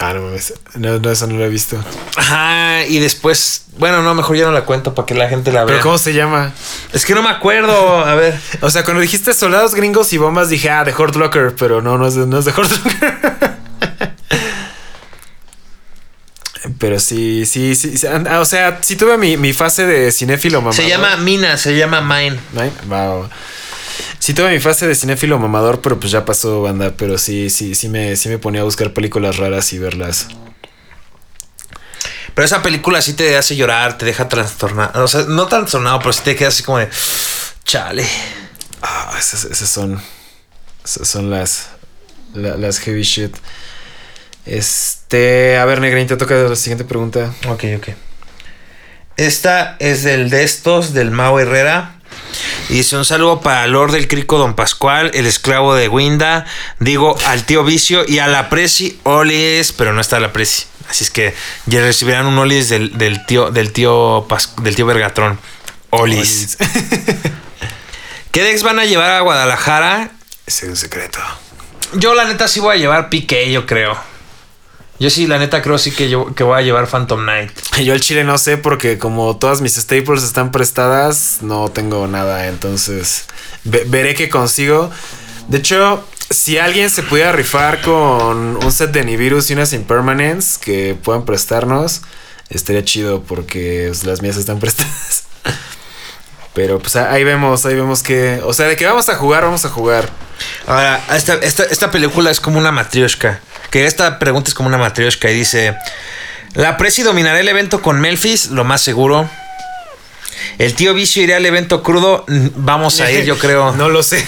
Ah, 0.00 0.12
no 0.12 0.22
mames. 0.22 0.54
No, 0.74 0.98
no, 0.98 1.10
eso 1.10 1.26
no 1.26 1.36
lo 1.38 1.44
he 1.44 1.48
visto. 1.48 1.76
Ajá, 2.16 2.84
y 2.84 2.98
después, 2.98 3.66
bueno, 3.78 4.02
no, 4.02 4.12
mejor 4.14 4.36
ya 4.36 4.44
no 4.44 4.52
la 4.52 4.64
cuento 4.64 4.92
para 4.92 5.06
que 5.06 5.14
la 5.14 5.28
gente 5.28 5.52
la 5.52 5.64
vea. 5.64 5.74
Pero 5.74 5.82
¿cómo 5.82 5.98
se 5.98 6.12
llama? 6.12 6.52
Es 6.92 7.06
que 7.06 7.14
no 7.14 7.22
me 7.22 7.30
acuerdo, 7.30 8.04
a 8.04 8.14
ver. 8.14 8.38
O 8.60 8.70
sea, 8.70 8.82
cuando 8.84 9.00
dijiste 9.00 9.32
soldados 9.34 9.74
gringos 9.74 10.12
y 10.12 10.18
bombas 10.18 10.48
dije, 10.48 10.68
ah, 10.70 10.84
de 10.84 10.92
Hurt 10.92 11.14
Locker, 11.14 11.54
pero 11.56 11.80
no, 11.80 11.96
no 11.96 12.08
es 12.08 12.16
no 12.16 12.38
es 12.38 12.44
de 12.44 12.50
Hurt 12.50 12.70
Locker. 12.70 13.33
Pero 16.84 17.00
sí, 17.00 17.46
sí, 17.46 17.74
sí. 17.74 17.96
sí, 17.96 18.06
ah, 18.06 18.40
O 18.40 18.44
sea, 18.44 18.78
sí 18.82 18.94
tuve 18.94 19.16
mi, 19.16 19.38
mi 19.38 19.54
fase 19.54 19.86
de 19.86 20.12
cinéfilo 20.12 20.60
mamador. 20.60 20.74
Se 20.76 20.86
llama 20.86 21.16
Mina, 21.16 21.56
se 21.56 21.74
llama 21.74 22.02
Mine. 22.02 22.38
Va, 22.92 23.14
va. 23.14 23.30
Sí 24.18 24.34
tuve 24.34 24.50
mi 24.50 24.60
fase 24.60 24.86
de 24.86 24.94
cinéfilo 24.94 25.38
mamador, 25.38 25.80
pero 25.80 25.98
pues 25.98 26.12
ya 26.12 26.26
pasó 26.26 26.60
banda. 26.60 26.92
Pero 26.94 27.16
sí, 27.16 27.48
sí, 27.48 27.74
sí 27.74 27.88
me, 27.88 28.16
sí 28.16 28.28
me 28.28 28.36
ponía 28.36 28.60
a 28.60 28.64
buscar 28.64 28.92
películas 28.92 29.38
raras 29.38 29.72
y 29.72 29.78
verlas. 29.78 30.28
Pero 32.34 32.44
esa 32.44 32.62
película 32.62 33.00
sí 33.00 33.14
te 33.14 33.34
hace 33.38 33.56
llorar, 33.56 33.96
te 33.96 34.04
deja 34.04 34.28
trastornado. 34.28 35.04
O 35.04 35.08
sea, 35.08 35.22
no 35.22 35.46
trastornado, 35.46 36.00
pero 36.00 36.12
sí 36.12 36.20
te 36.22 36.36
quedas 36.36 36.52
así 36.52 36.64
como 36.64 36.80
de. 36.80 36.90
Chale. 37.64 38.06
Ah, 38.82 39.16
esas, 39.18 39.44
esas 39.46 39.70
son. 39.70 40.02
Esas 40.84 41.08
son 41.08 41.30
las. 41.30 41.68
la- 42.34 42.58
las 42.58 42.78
heavy 42.80 43.04
shit. 43.04 43.34
Este. 44.46 45.56
A 45.58 45.64
ver, 45.64 45.80
Negrín, 45.80 46.06
te 46.06 46.16
toca 46.16 46.34
la 46.34 46.56
siguiente 46.56 46.84
pregunta. 46.84 47.32
Ok, 47.48 47.64
ok. 47.78 47.88
Esta 49.16 49.76
es 49.78 50.02
del 50.02 50.28
de 50.30 50.42
estos, 50.44 50.92
del 50.92 51.10
Mao 51.10 51.38
Herrera. 51.40 51.92
Y 52.68 52.74
dice 52.74 52.96
un 52.96 53.04
saludo 53.04 53.40
para 53.40 53.66
Lord 53.66 53.92
del 53.92 54.08
Crico 54.08 54.38
Don 54.38 54.54
Pascual, 54.54 55.10
el 55.14 55.26
esclavo 55.26 55.74
de 55.74 55.88
Winda, 55.88 56.46
digo 56.80 57.16
al 57.26 57.44
tío 57.44 57.64
Vicio 57.64 58.04
y 58.08 58.18
a 58.18 58.26
la 58.26 58.48
Presi 58.48 58.98
Olis, 59.04 59.72
pero 59.72 59.92
no 59.92 60.00
está 60.00 60.18
la 60.20 60.32
Presi. 60.32 60.64
Así 60.88 61.04
es 61.04 61.10
que 61.10 61.34
ya 61.66 61.80
recibirán 61.80 62.26
un 62.26 62.38
Olis 62.38 62.68
del, 62.68 62.96
del 62.98 63.24
tío, 63.26 63.50
del 63.50 63.72
tío 63.72 64.26
Pas- 64.28 64.54
del 64.62 64.74
tío 64.74 64.86
Vergatrón. 64.86 65.38
Olis. 65.90 66.56
¿Qué 68.32 68.42
decks 68.42 68.62
van 68.64 68.78
a 68.80 68.84
llevar 68.84 69.10
a 69.12 69.20
Guadalajara? 69.20 70.10
Ese 70.46 70.66
es 70.66 70.70
un 70.70 70.76
secreto. 70.76 71.20
Yo 71.94 72.14
la 72.14 72.24
neta 72.24 72.48
sí 72.48 72.58
voy 72.60 72.76
a 72.76 72.78
llevar 72.78 73.08
Piqué, 73.10 73.50
yo 73.52 73.64
creo. 73.66 73.96
Yo 75.00 75.10
sí, 75.10 75.26
la 75.26 75.38
neta 75.38 75.60
creo 75.60 75.76
sí 75.76 75.90
que, 75.90 76.08
yo, 76.08 76.34
que 76.34 76.44
voy 76.44 76.56
a 76.58 76.62
llevar 76.62 76.86
Phantom 76.86 77.22
Knight. 77.22 77.50
Yo 77.82 77.94
el 77.94 78.00
chile 78.00 78.22
no 78.24 78.38
sé 78.38 78.56
porque 78.58 78.96
como 78.96 79.36
todas 79.36 79.60
mis 79.60 79.74
staples 79.74 80.22
están 80.22 80.52
prestadas, 80.52 81.38
no 81.40 81.68
tengo 81.70 82.06
nada. 82.06 82.46
Entonces, 82.46 83.24
ve- 83.64 83.84
veré 83.88 84.14
qué 84.14 84.28
consigo. 84.28 84.90
De 85.48 85.58
hecho, 85.58 86.06
si 86.30 86.58
alguien 86.58 86.90
se 86.90 87.02
pudiera 87.02 87.32
rifar 87.32 87.82
con 87.82 88.56
un 88.64 88.72
set 88.72 88.92
de 88.92 89.04
Nibiru's 89.04 89.50
y 89.50 89.54
unas 89.54 89.72
Impermanents 89.72 90.58
que 90.58 90.96
puedan 91.02 91.24
prestarnos, 91.24 92.02
estaría 92.48 92.84
chido 92.84 93.22
porque 93.24 93.86
pues, 93.88 94.04
las 94.04 94.22
mías 94.22 94.36
están 94.36 94.58
prestadas. 94.60 95.24
Pero 96.54 96.78
pues 96.78 96.94
ahí 96.94 97.24
vemos, 97.24 97.66
ahí 97.66 97.74
vemos 97.74 98.04
que... 98.04 98.40
O 98.44 98.52
sea, 98.52 98.66
de 98.68 98.76
que 98.76 98.86
vamos 98.86 99.08
a 99.08 99.16
jugar, 99.16 99.42
vamos 99.42 99.64
a 99.64 99.70
jugar. 99.70 100.08
Ahora, 100.68 101.04
esta, 101.16 101.34
esta, 101.34 101.64
esta 101.64 101.90
película 101.90 102.30
es 102.30 102.38
como 102.40 102.58
una 102.60 102.70
matrioshka. 102.70 103.40
Que 103.74 103.86
esta 103.86 104.20
pregunta 104.20 104.48
es 104.50 104.54
como 104.54 104.68
una 104.68 104.78
matrioshka 104.78 105.28
y 105.32 105.34
dice: 105.34 105.76
La 106.54 106.76
Presi 106.76 107.02
dominará 107.02 107.40
el 107.40 107.48
evento 107.48 107.82
con 107.82 108.00
Memphis, 108.00 108.46
lo 108.52 108.62
más 108.62 108.82
seguro. 108.82 109.28
El 110.58 110.74
tío 110.74 110.94
Vicio 110.94 111.24
irá 111.24 111.38
al 111.38 111.44
evento 111.46 111.82
crudo. 111.82 112.24
Vamos 112.54 113.00
a 113.00 113.10
ir, 113.10 113.24
yo 113.24 113.36
creo. 113.40 113.72
no 113.74 113.88
lo 113.88 114.04
sé. 114.04 114.24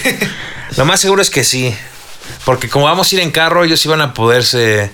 Lo 0.75 0.83
más 0.83 0.99
seguro 0.99 1.21
es 1.21 1.29
que 1.29 1.45
sí. 1.45 1.73
Porque 2.43 2.67
como 2.67 2.83
vamos 2.85 3.09
a 3.09 3.15
ir 3.15 3.21
en 3.21 3.31
carro, 3.31 3.63
ellos 3.63 3.85
iban 3.85 4.01
a 4.01 4.13
poderse 4.13 4.91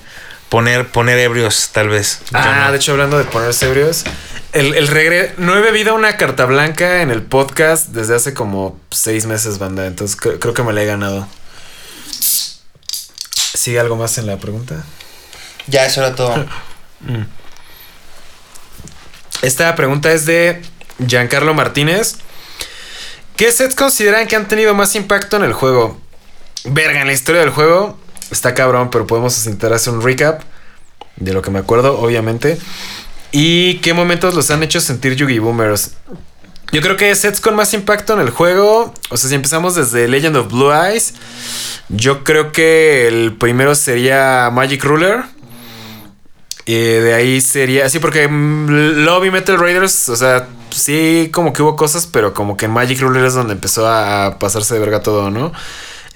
poner, 0.49 0.87
poner 0.89 1.17
ebrios, 1.17 1.69
tal 1.73 1.89
vez. 1.89 2.19
Ah, 2.31 2.65
no. 2.65 2.71
de 2.71 2.77
hecho, 2.77 2.91
hablando 2.91 3.17
de 3.17 3.23
ponerse 3.23 3.65
ebrios, 3.65 4.03
el, 4.51 4.75
el 4.75 4.87
regre... 4.87 5.33
No 5.39 5.57
he 5.57 5.61
bebido 5.61 5.95
una 5.95 6.15
carta 6.17 6.45
blanca 6.45 7.01
en 7.01 7.09
el 7.09 7.23
podcast 7.23 7.87
desde 7.87 8.15
hace 8.15 8.35
como 8.35 8.79
seis 8.91 9.25
meses, 9.25 9.57
banda. 9.57 9.87
Entonces 9.87 10.15
cre- 10.15 10.37
creo 10.37 10.53
que 10.53 10.61
me 10.61 10.73
la 10.73 10.83
he 10.83 10.85
ganado. 10.85 11.27
¿Sigue 13.53 13.79
algo 13.79 13.95
más 13.95 14.17
en 14.17 14.27
la 14.27 14.37
pregunta? 14.37 14.83
Ya, 15.67 15.85
eso 15.85 16.01
era 16.01 16.15
todo. 16.15 16.45
Esta 19.41 19.75
pregunta 19.75 20.11
es 20.11 20.25
de 20.25 20.61
Giancarlo 21.05 21.53
Martínez. 21.53 22.15
¿Qué 23.35 23.51
sets 23.51 23.75
consideran 23.75 24.27
que 24.27 24.35
han 24.35 24.47
tenido 24.47 24.73
más 24.73 24.95
impacto 24.95 25.37
en 25.37 25.43
el 25.43 25.53
juego? 25.53 25.99
Verga, 26.65 27.01
en 27.01 27.07
la 27.07 27.13
historia 27.13 27.41
del 27.41 27.49
juego 27.49 27.99
está 28.31 28.53
cabrón, 28.53 28.89
pero 28.89 29.05
podemos 29.05 29.37
intentar 29.39 29.73
hacer 29.73 29.93
un 29.93 30.01
recap 30.01 30.41
de 31.17 31.33
lo 31.33 31.41
que 31.41 31.51
me 31.51 31.59
acuerdo, 31.59 31.99
obviamente. 31.99 32.57
¿Y 33.31 33.79
qué 33.79 33.93
momentos 33.93 34.33
los 34.33 34.51
han 34.51 34.63
hecho 34.63 34.79
sentir 34.79 35.15
Yugi 35.15 35.39
Boomers? 35.39 35.91
Yo 36.73 36.81
creo 36.81 36.97
que 36.97 37.13
sets 37.13 37.39
con 37.39 37.55
más 37.55 37.71
impacto 37.75 38.13
en 38.13 38.19
el 38.19 38.31
juego, 38.31 38.95
o 39.11 39.15
sea, 39.15 39.29
si 39.29 39.35
empezamos 39.35 39.75
desde 39.75 40.07
Legend 40.07 40.37
of 40.37 40.51
Blue 40.51 40.73
Eyes, 40.73 41.13
yo 41.87 42.23
creo 42.23 42.51
que 42.51 43.07
el 43.07 43.37
primero 43.37 43.75
sería 43.75 44.49
Magic 44.51 44.83
Ruler. 44.83 45.21
Y 46.65 46.73
de 46.73 47.13
ahí 47.13 47.41
sería. 47.41 47.87
Sí, 47.89 47.99
porque 47.99 48.27
mm, 48.27 49.03
Lobby 49.05 49.29
Metal 49.29 49.59
Raiders, 49.59 50.09
o 50.09 50.15
sea, 50.15 50.47
sí, 50.71 51.29
como 51.31 51.53
que 51.53 51.61
hubo 51.61 51.75
cosas, 51.75 52.07
pero 52.07 52.33
como 52.33 52.57
que 52.57 52.67
Magic 52.67 52.99
Ruler 53.01 53.25
es 53.25 53.35
donde 53.35 53.53
empezó 53.53 53.87
a 53.87 54.39
pasarse 54.39 54.73
de 54.73 54.79
verga 54.79 55.03
todo, 55.03 55.29
¿no? 55.29 55.51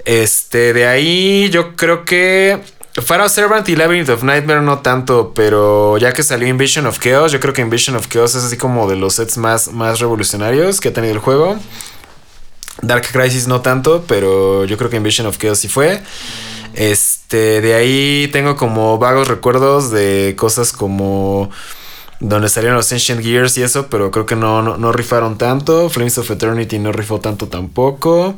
Este, 0.04 0.72
de 0.72 0.88
ahí 0.88 1.50
yo 1.50 1.76
creo 1.76 2.04
que. 2.04 2.60
Pharaoh 3.02 3.28
Servant 3.28 3.68
y 3.68 3.76
Labyrinth 3.76 4.08
of 4.08 4.22
Nightmare 4.22 4.62
no 4.62 4.78
tanto, 4.78 5.32
pero 5.34 5.98
ya 5.98 6.12
que 6.12 6.22
salió 6.22 6.48
Invasion 6.48 6.86
of 6.86 6.98
Chaos, 6.98 7.32
yo 7.32 7.40
creo 7.40 7.52
que 7.52 7.62
Invasion 7.62 7.96
of 7.96 8.08
Chaos 8.08 8.34
es 8.34 8.44
así 8.44 8.56
como 8.56 8.88
de 8.88 8.96
los 8.96 9.14
sets 9.14 9.36
más, 9.36 9.72
más 9.72 10.00
revolucionarios 10.00 10.80
que 10.80 10.88
ha 10.88 10.92
tenido 10.92 11.14
el 11.14 11.20
juego. 11.20 11.58
Dark 12.82 13.06
Crisis 13.10 13.46
no 13.46 13.60
tanto, 13.60 14.04
pero 14.06 14.64
yo 14.64 14.76
creo 14.78 14.90
que 14.90 14.96
Invasion 14.96 15.26
of 15.26 15.38
Chaos 15.38 15.58
sí 15.58 15.68
fue. 15.68 16.00
Este, 16.74 17.60
de 17.60 17.74
ahí 17.74 18.28
tengo 18.32 18.56
como 18.56 18.98
vagos 18.98 19.28
recuerdos 19.28 19.90
de 19.90 20.34
cosas 20.36 20.72
como 20.72 21.50
donde 22.20 22.48
salieron 22.48 22.76
los 22.76 22.92
Ancient 22.92 23.22
Gears 23.22 23.56
y 23.58 23.62
eso, 23.62 23.88
pero 23.88 24.10
creo 24.10 24.26
que 24.26 24.36
no, 24.36 24.62
no, 24.62 24.76
no 24.76 24.92
rifaron 24.92 25.38
tanto. 25.38 25.88
Flames 25.88 26.18
of 26.18 26.30
Eternity 26.30 26.78
no 26.78 26.92
rifó 26.92 27.20
tanto 27.20 27.48
tampoco. 27.48 28.36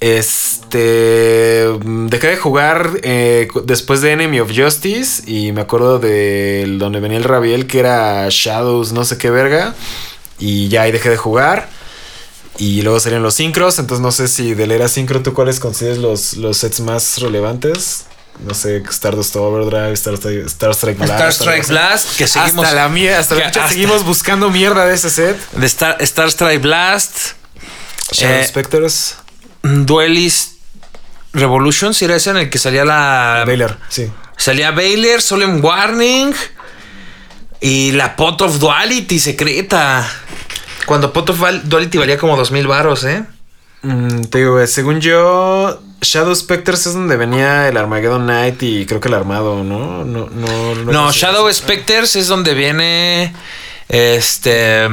Este. 0.00 1.66
Dejé 1.84 2.26
de 2.28 2.36
jugar 2.36 3.00
eh, 3.02 3.48
después 3.64 4.00
de 4.00 4.12
Enemy 4.12 4.40
of 4.40 4.50
Justice. 4.54 5.22
Y 5.26 5.52
me 5.52 5.60
acuerdo 5.60 5.98
de 5.98 6.64
donde 6.78 7.00
venía 7.00 7.18
el 7.18 7.24
Rabiel, 7.24 7.66
que 7.66 7.80
era 7.80 8.26
Shadows, 8.30 8.92
no 8.92 9.04
sé 9.04 9.18
qué 9.18 9.30
verga. 9.30 9.74
Y 10.38 10.68
ya 10.68 10.82
ahí 10.82 10.92
dejé 10.92 11.10
de 11.10 11.16
jugar. 11.16 11.68
Y 12.58 12.82
luego 12.82 12.98
salieron 13.00 13.22
los 13.22 13.34
sincros. 13.34 13.78
Entonces 13.78 14.02
no 14.02 14.10
sé 14.12 14.28
si 14.28 14.54
del 14.54 14.70
era 14.72 14.88
sincro 14.88 15.22
tú 15.22 15.32
cuáles 15.34 15.60
consideres 15.60 15.98
los, 15.98 16.34
los 16.34 16.56
sets 16.58 16.80
más 16.80 17.18
relevantes. 17.18 18.04
No 18.46 18.54
sé, 18.54 18.82
Stardust 18.90 19.36
Overdrive, 19.36 19.92
Star, 19.92 20.14
Strike- 20.14 20.46
Star 20.46 20.70
Strike 20.74 20.96
Blast. 20.98 21.12
Star 21.12 21.32
Strike. 21.32 21.66
Blast, 21.68 22.16
que 22.16 22.26
seguimos. 22.26 22.64
Hasta 22.64 22.74
la 22.76 22.88
mía, 22.88 23.18
hasta 23.18 23.34
la 23.34 23.44
fecha 23.46 23.68
seguimos 23.68 24.02
buscando 24.04 24.48
mierda 24.50 24.86
de 24.86 24.94
ese 24.94 25.10
set. 25.10 25.36
De 25.52 25.66
Star, 25.66 25.96
Star 26.00 26.28
Strike 26.28 26.62
Blast. 26.62 27.16
Shadow 28.12 28.36
Eh, 28.40 28.44
Specters. 28.46 29.16
Duelist 29.62 30.54
Revolution, 31.32 31.94
si 31.94 32.04
era 32.06 32.16
ese 32.16 32.30
en 32.30 32.36
el 32.38 32.50
que 32.50 32.58
salía 32.58 32.84
la. 32.84 33.44
Baylor, 33.46 33.76
sí. 33.88 34.10
Salía 34.36 34.70
Baylor, 34.70 35.22
Solemn 35.22 35.62
Warning. 35.64 36.34
Y 37.60 37.92
la 37.92 38.16
Pot 38.16 38.40
of 38.40 38.58
Duality 38.58 39.18
secreta. 39.18 40.08
Cuando 40.86 41.12
Pot 41.12 41.30
of 41.30 41.40
Duality 41.64 41.98
valía 41.98 42.18
como 42.18 42.36
dos 42.36 42.50
mil 42.50 42.66
varos, 42.66 43.04
¿eh? 43.04 43.24
Mm, 43.82 44.22
te 44.24 44.38
digo, 44.38 44.52
güey, 44.54 44.66
según 44.66 45.00
yo, 45.00 45.80
Shadow 46.02 46.34
Specters 46.34 46.86
es 46.86 46.94
donde 46.94 47.16
venía 47.16 47.68
el 47.68 47.76
Armageddon 47.76 48.24
Knight 48.24 48.62
y 48.62 48.86
creo 48.86 49.00
que 49.00 49.08
el 49.08 49.14
armado, 49.14 49.62
¿no? 49.62 50.04
No, 50.04 50.28
no, 50.30 50.74
No, 50.74 51.12
Shadow 51.12 51.50
Specters 51.52 52.16
es 52.16 52.26
donde 52.28 52.54
viene 52.54 53.34
este 53.88 54.88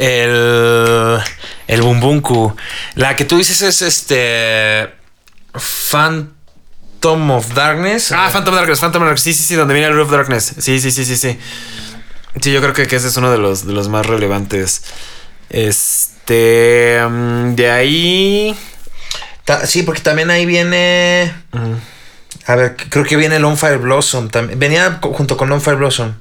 el 0.00 1.18
el 1.68 1.82
Bumbunku. 1.82 2.56
La 2.94 3.14
que 3.16 3.24
tú 3.24 3.36
dices 3.38 3.60
es 3.62 3.82
este 3.82 4.90
Phantom 5.90 7.30
of 7.30 7.54
Darkness. 7.54 8.12
Ah, 8.12 8.30
Phantom 8.32 8.54
Darkness, 8.54 8.80
Phantom 8.80 9.02
Darkness. 9.02 9.22
Sí, 9.22 9.34
sí, 9.34 9.42
sí, 9.44 9.54
donde 9.54 9.74
viene 9.74 9.88
el 9.88 9.94
Roof 9.96 10.10
Darkness. 10.10 10.54
Sí, 10.58 10.80
sí, 10.80 10.90
sí, 10.90 11.04
sí, 11.04 11.16
sí. 11.16 11.38
Sí, 12.40 12.52
yo 12.52 12.60
creo 12.60 12.72
que, 12.72 12.86
que 12.86 12.96
ese 12.96 13.08
es 13.08 13.16
uno 13.16 13.30
de 13.30 13.38
los, 13.38 13.66
de 13.66 13.72
los 13.72 13.88
más 13.88 14.06
relevantes. 14.06 14.82
Este. 15.50 17.00
mm, 17.08 17.54
de 17.54 17.70
ahí. 17.70 18.56
Ta- 19.44 19.66
sí, 19.66 19.82
porque 19.82 20.00
también 20.00 20.30
ahí 20.30 20.46
viene. 20.46 21.32
A 22.46 22.54
ver, 22.56 22.76
creo 22.76 23.04
que 23.04 23.16
viene 23.16 23.36
el 23.36 23.44
On 23.44 23.56
Fire 23.58 23.78
Blossom. 23.78 24.28
También. 24.30 24.58
Venía 24.58 24.98
junto 25.02 25.36
con 25.36 25.50
On 25.52 25.60
Fire 25.60 25.76
Blossom. 25.76 26.14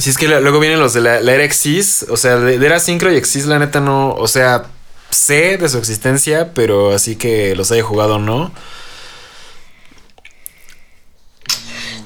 Sí, 0.00 0.10
es 0.10 0.16
que 0.18 0.26
luego 0.28 0.58
vienen 0.60 0.80
los 0.80 0.94
de 0.94 1.00
la, 1.00 1.20
la 1.20 1.32
era 1.34 1.44
Exis. 1.44 2.06
O 2.08 2.16
sea, 2.16 2.36
de, 2.36 2.58
de 2.58 2.66
era 2.66 2.80
Synchro 2.80 3.12
y 3.12 3.16
Exis, 3.16 3.46
la 3.46 3.58
neta 3.58 3.80
no. 3.80 4.12
O 4.14 4.26
sea, 4.28 4.64
sé 5.10 5.56
de 5.58 5.68
su 5.68 5.78
existencia, 5.78 6.52
pero 6.54 6.94
así 6.94 7.16
que 7.16 7.54
los 7.56 7.70
haya 7.70 7.82
jugado 7.82 8.18
no. 8.18 8.52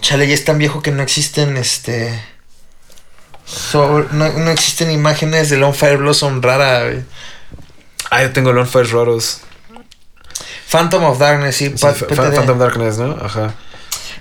Chale, 0.00 0.26
ya 0.28 0.34
es 0.34 0.44
tan 0.44 0.58
viejo 0.58 0.82
que 0.82 0.90
no 0.90 1.02
existen 1.02 1.56
este. 1.56 2.20
so- 3.46 4.06
no, 4.12 4.32
no 4.32 4.50
existen 4.50 4.90
imágenes 4.90 5.48
del 5.50 5.62
On 5.62 5.74
Fire 5.74 5.96
Blossom 5.98 6.42
rara. 6.42 6.84
güey. 6.84 7.02
Ah, 8.10 8.22
yo 8.22 8.32
tengo 8.32 8.52
Lone 8.52 8.68
Fire 8.68 8.86
raros. 8.92 9.40
Phantom 10.68 11.04
of 11.04 11.18
Darkness, 11.18 11.56
sí. 11.56 11.72
Sí. 11.76 11.86
Phantom 12.14 12.58
Darkness, 12.58 12.98
¿no? 12.98 13.16
Ajá. 13.24 13.54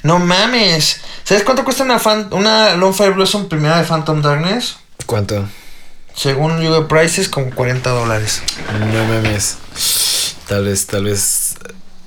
No 0.03 0.19
mames. 0.19 0.99
¿Sabes 1.23 1.43
cuánto 1.43 1.63
cuesta 1.63 1.83
una, 1.83 1.97
fan, 1.97 2.27
una 2.31 2.75
Lone 2.75 2.93
Fire 2.93 3.13
Blossom 3.13 3.47
primera 3.47 3.77
de 3.77 3.85
Phantom 3.85 4.21
Darkness? 4.21 4.75
¿Cuánto? 5.05 5.47
Según 6.13 6.61
Yuga 6.61 6.87
Prices, 6.87 7.29
como 7.29 7.49
40 7.49 7.89
dólares. 7.89 8.43
No 8.91 9.05
mames. 9.05 9.57
Tal 10.47 10.65
vez, 10.65 10.85
tal 10.87 11.05
vez. 11.05 11.55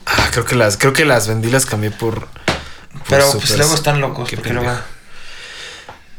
Ah, 0.04 0.28
creo 0.30 0.44
que 0.44 0.54
las, 0.54 0.76
creo 0.76 0.92
que 0.92 1.04
las 1.04 1.26
vendí, 1.26 1.50
las 1.50 1.66
cambié 1.66 1.90
por. 1.90 2.26
por 2.26 2.28
Pero 3.08 3.32
pues 3.32 3.56
luego 3.56 3.74
están 3.74 4.00
locos. 4.00 4.28
Qué 4.28 4.36
porque 4.36 4.52
luego-. 4.52 4.78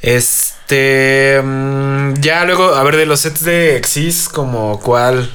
Este. 0.02 1.42
mm, 1.44 2.16
ya 2.16 2.44
luego, 2.46 2.76
a 2.76 2.84
ver, 2.84 2.98
de 2.98 3.06
los 3.06 3.22
sets 3.22 3.44
de 3.44 3.78
Exis, 3.78 4.28
como 4.28 4.80
cuál. 4.80 5.32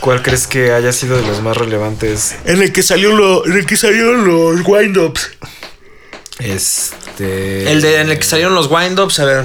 ¿Cuál 0.00 0.22
crees 0.22 0.46
que 0.46 0.72
haya 0.72 0.92
sido 0.92 1.16
de 1.16 1.26
los 1.26 1.42
más 1.42 1.56
relevantes? 1.56 2.36
En 2.44 2.62
el 2.62 2.72
que 2.72 2.82
salió 2.82 3.12
lo, 3.16 3.46
en 3.46 3.52
el 3.52 3.66
que 3.66 3.76
salieron 3.76 4.24
los 4.26 4.66
wind-ups. 4.66 5.30
Este. 6.38 7.70
El 7.70 7.80
de 7.80 8.00
en 8.00 8.10
el 8.10 8.18
que 8.18 8.24
salieron 8.24 8.54
los 8.54 8.70
wind-ups, 8.70 9.18
a 9.20 9.24
ver. 9.24 9.44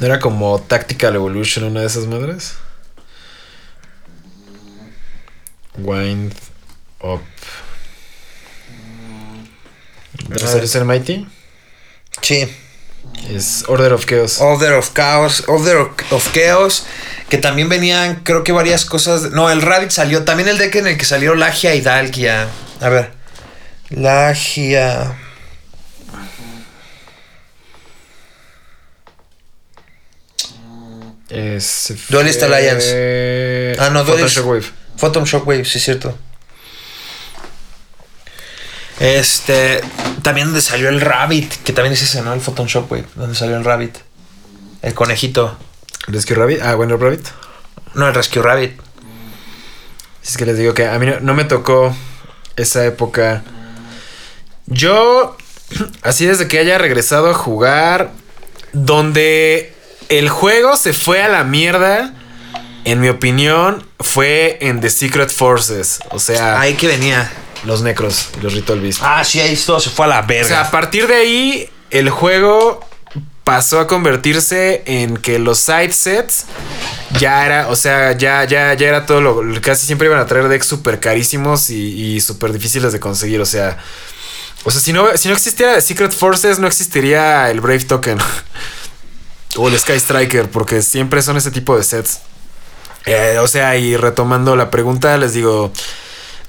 ¿No 0.00 0.06
era 0.06 0.20
como 0.20 0.60
Tactical 0.60 1.14
Evolution 1.14 1.64
una 1.64 1.80
de 1.80 1.86
esas 1.86 2.06
madres? 2.06 2.54
Wind 5.78 6.34
Up. 7.00 7.22
¿No 10.28 10.36
es 10.36 10.74
el 10.74 10.84
Mighty? 10.84 11.26
Sí. 12.22 12.48
Es 13.30 13.64
Order 13.68 13.92
of 13.92 14.04
Chaos. 14.06 14.40
Order 14.40 14.74
of 14.74 14.90
Chaos, 14.92 15.44
Order 15.48 15.78
of, 16.10 16.32
Chaos, 16.32 16.86
que 17.28 17.38
también 17.38 17.68
venían, 17.68 18.16
creo 18.22 18.44
que 18.44 18.52
varias 18.52 18.84
cosas. 18.84 19.30
No, 19.32 19.50
el 19.50 19.62
Rabbit 19.62 19.90
salió, 19.90 20.24
también 20.24 20.48
el 20.48 20.58
deck 20.58 20.74
en 20.76 20.86
el 20.86 20.96
que 20.98 21.04
salió 21.04 21.34
Lagia 21.34 21.74
y 21.74 21.80
Dalgia. 21.80 22.48
A 22.80 22.88
ver, 22.88 23.10
Lagia. 23.90 25.16
Es. 31.28 31.92
Duelist 32.08 32.42
Alliance. 32.42 33.76
Ah, 33.78 33.90
no, 33.90 34.04
Photon 34.04 34.20
Duelist- 34.20 34.36
Shockwave. 34.36 34.64
Phantom 34.98 35.24
Shockwave, 35.24 35.64
sí 35.64 35.78
es 35.78 35.84
cierto. 35.84 36.16
Este, 38.98 39.80
también 40.22 40.48
donde 40.48 40.62
salió 40.62 40.88
el 40.88 41.00
Rabbit, 41.00 41.52
que 41.64 41.72
también 41.72 41.92
es 41.92 42.02
ese, 42.02 42.22
¿no? 42.22 42.32
El 42.32 42.40
Photon 42.40 42.66
Shockwave, 42.66 43.04
donde 43.14 43.34
salió 43.34 43.56
el 43.56 43.64
Rabbit. 43.64 43.96
El 44.82 44.94
conejito. 44.94 45.56
Rescue 46.08 46.36
Rabbit. 46.36 46.60
Ah, 46.62 46.74
bueno, 46.74 46.96
Rabbit. 46.96 47.26
No, 47.94 48.08
el 48.08 48.14
Rescue 48.14 48.42
Rabbit. 48.42 48.80
Es 50.24 50.36
que 50.36 50.46
les 50.46 50.58
digo 50.58 50.74
que 50.74 50.86
a 50.86 50.98
mí 50.98 51.06
no, 51.06 51.20
no 51.20 51.34
me 51.34 51.44
tocó 51.44 51.94
esa 52.56 52.84
época. 52.84 53.42
Yo, 54.66 55.36
así 56.02 56.26
desde 56.26 56.48
que 56.48 56.58
haya 56.58 56.78
regresado 56.78 57.30
a 57.30 57.34
jugar, 57.34 58.12
donde 58.72 59.74
el 60.08 60.28
juego 60.28 60.76
se 60.76 60.92
fue 60.92 61.22
a 61.22 61.28
la 61.28 61.44
mierda, 61.44 62.14
en 62.84 63.00
mi 63.00 63.08
opinión, 63.08 63.84
fue 64.00 64.58
en 64.60 64.80
The 64.80 64.90
Secret 64.90 65.30
Forces. 65.30 66.00
O 66.10 66.18
sea, 66.18 66.60
Ahí 66.60 66.74
que 66.74 66.86
venía. 66.86 67.30
Los 67.66 67.82
necros 67.82 68.30
y 68.38 68.42
los 68.42 68.54
Ritual 68.54 68.80
Beast. 68.80 69.00
Ah, 69.02 69.24
sí, 69.24 69.40
ahí 69.40 69.56
todo 69.56 69.80
se 69.80 69.90
fue 69.90 70.06
a 70.06 70.08
la 70.08 70.20
O 70.20 70.26
sea, 70.26 70.42
verga. 70.42 70.60
a 70.62 70.70
partir 70.70 71.06
de 71.06 71.14
ahí, 71.14 71.70
el 71.90 72.10
juego 72.10 72.80
pasó 73.44 73.78
a 73.78 73.86
convertirse 73.86 74.82
en 74.86 75.16
que 75.16 75.38
los 75.38 75.58
side 75.58 75.92
sets 75.92 76.46
ya 77.20 77.46
era, 77.46 77.68
o 77.68 77.76
sea, 77.76 78.12
ya, 78.12 78.44
ya, 78.44 78.74
ya 78.74 78.88
era 78.88 79.06
todo 79.06 79.20
lo. 79.20 79.60
Casi 79.60 79.86
siempre 79.86 80.08
iban 80.08 80.18
a 80.18 80.26
traer 80.26 80.48
decks 80.48 80.66
súper 80.66 80.98
carísimos 81.00 81.70
y, 81.70 82.14
y 82.16 82.20
súper 82.20 82.52
difíciles 82.52 82.92
de 82.92 83.00
conseguir. 83.00 83.40
O 83.40 83.46
sea. 83.46 83.78
O 84.64 84.70
sea, 84.72 84.80
si 84.80 84.92
no, 84.92 85.16
si 85.16 85.28
no 85.28 85.34
existiera 85.34 85.74
The 85.74 85.80
Secret 85.80 86.12
Forces, 86.12 86.58
no 86.58 86.66
existiría 86.66 87.50
el 87.50 87.60
Brave 87.60 87.84
Token. 87.84 88.18
o 89.56 89.68
el 89.68 89.78
Sky 89.78 89.94
Striker, 90.00 90.50
porque 90.50 90.82
siempre 90.82 91.22
son 91.22 91.36
ese 91.36 91.50
tipo 91.50 91.76
de 91.76 91.84
sets. 91.84 92.20
Eh, 93.06 93.38
o 93.40 93.46
sea, 93.46 93.76
y 93.76 93.96
retomando 93.96 94.56
la 94.56 94.70
pregunta, 94.70 95.16
les 95.16 95.32
digo. 95.32 95.72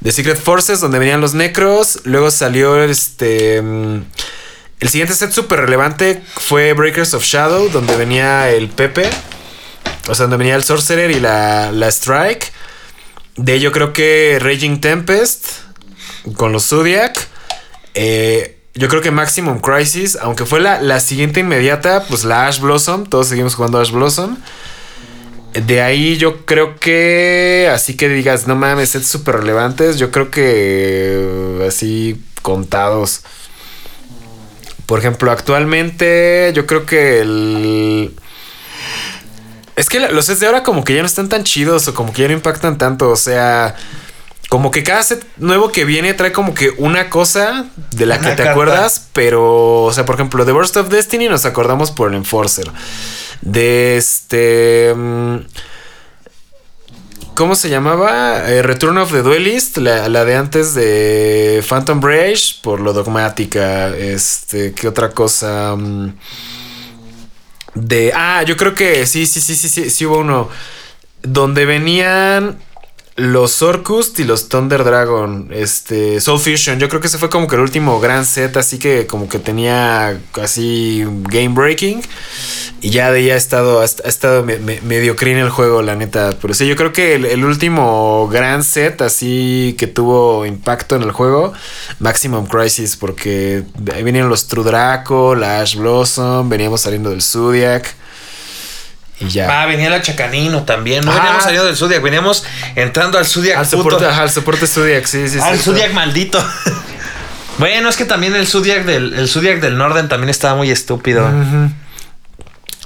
The 0.03 0.11
Secret 0.11 0.37
Forces, 0.37 0.79
donde 0.79 0.99
venían 0.99 1.21
los 1.21 1.33
Necros. 1.33 2.01
Luego 2.03 2.31
salió 2.31 2.81
este. 2.83 3.61
mm, 3.61 4.01
El 4.79 4.89
siguiente 4.89 5.15
set 5.15 5.31
súper 5.31 5.61
relevante 5.61 6.21
fue 6.35 6.73
Breakers 6.73 7.13
of 7.13 7.23
Shadow, 7.23 7.69
donde 7.69 7.95
venía 7.95 8.49
el 8.51 8.69
Pepe. 8.69 9.09
O 10.07 10.15
sea, 10.15 10.23
donde 10.25 10.37
venía 10.37 10.55
el 10.55 10.63
Sorcerer 10.63 11.11
y 11.11 11.19
la, 11.19 11.71
la 11.71 11.87
Strike. 11.87 12.51
De 13.35 13.53
ello 13.53 13.71
creo 13.71 13.91
que 13.93 14.37
Raging 14.41 14.79
Tempest 14.79 15.45
con 16.35 16.51
los 16.51 16.67
Zodiac. 16.67 17.27
Eh, 17.93 18.57
yo 18.75 18.87
creo 18.89 19.01
que 19.01 19.09
Maximum 19.11 19.59
Crisis, 19.59 20.17
aunque 20.21 20.45
fue 20.45 20.59
la, 20.59 20.79
la 20.81 20.99
siguiente 20.99 21.39
inmediata, 21.39 22.05
pues 22.07 22.23
la 22.23 22.47
Ash 22.47 22.59
Blossom. 22.59 23.05
Todos 23.07 23.27
seguimos 23.27 23.55
jugando 23.55 23.79
Ash 23.79 23.91
Blossom. 23.91 24.37
De 25.65 25.81
ahí 25.81 26.17
yo 26.17 26.45
creo 26.45 26.75
que, 26.75 27.69
así 27.73 27.95
que 27.95 28.09
digas, 28.09 28.47
no 28.47 28.55
mames, 28.55 28.89
sets 28.89 29.07
súper 29.07 29.37
relevantes, 29.37 29.97
yo 29.97 30.11
creo 30.11 30.29
que 30.29 30.43
eh, 30.45 31.65
así 31.67 32.21
contados. 32.41 33.21
Por 34.85 34.99
ejemplo, 34.99 35.31
actualmente 35.31 36.51
yo 36.53 36.65
creo 36.65 36.85
que 36.85 37.19
el... 37.21 38.15
Es 39.75 39.89
que 39.89 39.99
los 39.99 40.25
sets 40.25 40.39
de 40.39 40.47
ahora 40.47 40.63
como 40.63 40.83
que 40.83 40.95
ya 40.95 41.01
no 41.01 41.07
están 41.07 41.29
tan 41.29 41.43
chidos 41.43 41.87
o 41.87 41.93
como 41.93 42.13
que 42.13 42.23
ya 42.23 42.27
no 42.27 42.33
impactan 42.33 42.77
tanto, 42.77 43.09
o 43.09 43.15
sea... 43.15 43.75
Como 44.49 44.71
que 44.71 44.81
cada 44.81 45.03
set 45.03 45.25
nuevo 45.35 45.73
que 45.73 45.83
viene 45.83 46.13
trae 46.13 46.31
como 46.31 46.53
que 46.53 46.73
una 46.77 47.09
cosa 47.09 47.65
de 47.91 48.05
la 48.05 48.17
que 48.17 48.29
te 48.29 48.35
carta. 48.37 48.51
acuerdas, 48.51 49.09
pero, 49.11 49.83
o 49.83 49.91
sea, 49.91 50.05
por 50.05 50.15
ejemplo, 50.15 50.45
de 50.45 50.53
Burst 50.53 50.77
of 50.77 50.87
Destiny 50.87 51.27
nos 51.27 51.43
acordamos 51.43 51.91
por 51.91 52.09
el 52.09 52.15
Enforcer. 52.15 52.71
De 53.41 53.97
este... 53.97 54.93
mm, 54.95 55.37
¿Cómo 57.35 57.53
se 57.55 57.69
llamaba? 57.69 58.49
Eh, 58.49 58.63
Return 58.63 58.97
of 58.97 59.11
the 59.11 59.21
Duelist, 59.21 59.77
la, 59.77 60.09
la 60.09 60.25
de 60.25 60.35
antes 60.35 60.73
de 60.73 61.63
Phantom 61.67 62.01
Rage, 62.01 62.55
por 62.63 62.79
lo 62.79 62.93
dogmática. 62.93 63.89
Este, 63.95 64.73
¿qué 64.73 64.87
otra 64.87 65.11
cosa? 65.11 65.75
Mm, 65.75 66.15
De. 67.75 68.11
Ah, 68.15 68.41
yo 68.43 68.57
creo 68.57 68.73
que 68.73 69.05
sí, 69.05 69.27
sí, 69.27 69.39
sí, 69.39 69.55
sí, 69.55 69.69
sí, 69.69 69.89
sí 69.91 70.05
hubo 70.05 70.17
uno. 70.19 70.49
Donde 71.21 71.65
venían 71.65 72.57
los 73.17 73.61
Orcust 73.63 74.19
y 74.19 74.23
los 74.23 74.47
Thunder 74.47 74.83
Dragon. 74.83 75.49
Este. 75.51 76.21
Soul 76.21 76.39
Fusion. 76.39 76.79
Yo 76.79 76.87
creo 76.87 77.01
que 77.01 77.07
ese 77.07 77.17
fue 77.17 77.29
como 77.29 77.47
que 77.47 77.55
el 77.55 77.61
último 77.61 77.99
gran 77.99 78.25
set. 78.25 78.55
Así 78.57 78.79
que 78.79 79.05
como 79.07 79.27
que 79.27 79.39
tenía 79.39 80.19
así 80.41 81.03
game 81.29 81.49
breaking. 81.49 82.01
Y 82.79 82.91
ya 82.91 83.11
de 83.11 83.19
ahí 83.19 83.29
ha 83.31 83.35
estado, 83.35 83.81
ha, 83.81 83.85
estado 83.85 84.43
me- 84.43 84.59
el 85.39 85.49
juego, 85.49 85.81
la 85.81 85.95
neta. 85.95 86.29
Pero 86.39 86.53
sí, 86.53 86.67
yo 86.67 86.75
creo 86.75 86.93
que 86.93 87.15
el, 87.15 87.25
el 87.25 87.43
último 87.43 88.29
gran 88.31 88.63
set 88.63 89.01
así 89.01 89.75
que 89.79 89.87
tuvo 89.87 90.45
impacto 90.45 90.95
en 90.95 91.01
el 91.01 91.11
juego, 91.11 91.53
Maximum 91.99 92.45
Crisis, 92.45 92.95
porque 92.95 93.63
ahí 93.93 94.03
venían 94.03 94.29
los 94.29 94.47
True 94.47 94.63
Draco, 94.63 95.33
la 95.33 95.61
Ash 95.61 95.75
Blossom, 95.75 96.49
veníamos 96.49 96.81
saliendo 96.81 97.09
del 97.09 97.23
Zodiac. 97.23 97.95
Y 99.19 99.27
ya. 99.29 99.63
Ah, 99.63 99.65
venía 99.65 99.89
la 99.89 100.01
Chacanino 100.01 100.63
también. 100.63 101.03
No 101.03 101.11
Ah. 101.11 101.15
veníamos 101.15 101.43
saliendo 101.43 101.65
del 101.67 101.75
Zodiac, 101.75 102.01
veníamos 102.01 102.43
entrando 102.75 103.17
al 103.17 103.25
Zodiac. 103.25 103.57
al 103.57 103.65
soporte, 103.67 104.05
ajá, 104.05 104.21
al 104.23 104.29
soporte 104.29 104.67
Zodiac, 104.67 105.05
sí, 105.05 105.27
sí, 105.27 105.39
Al 105.39 105.57
sí. 105.57 105.63
Zodiac 105.63 105.91
maldito. 105.93 106.43
bueno, 107.57 107.89
es 107.89 107.97
que 107.97 108.05
también 108.05 108.35
el 108.35 108.45
Zodiac 108.47 108.85
del, 108.85 109.13
el 109.13 109.27
Zodiac 109.27 109.59
del 109.59 109.77
Norden 109.77 110.07
también 110.07 110.29
estaba 110.29 110.55
muy 110.55 110.69
estúpido. 110.69 111.27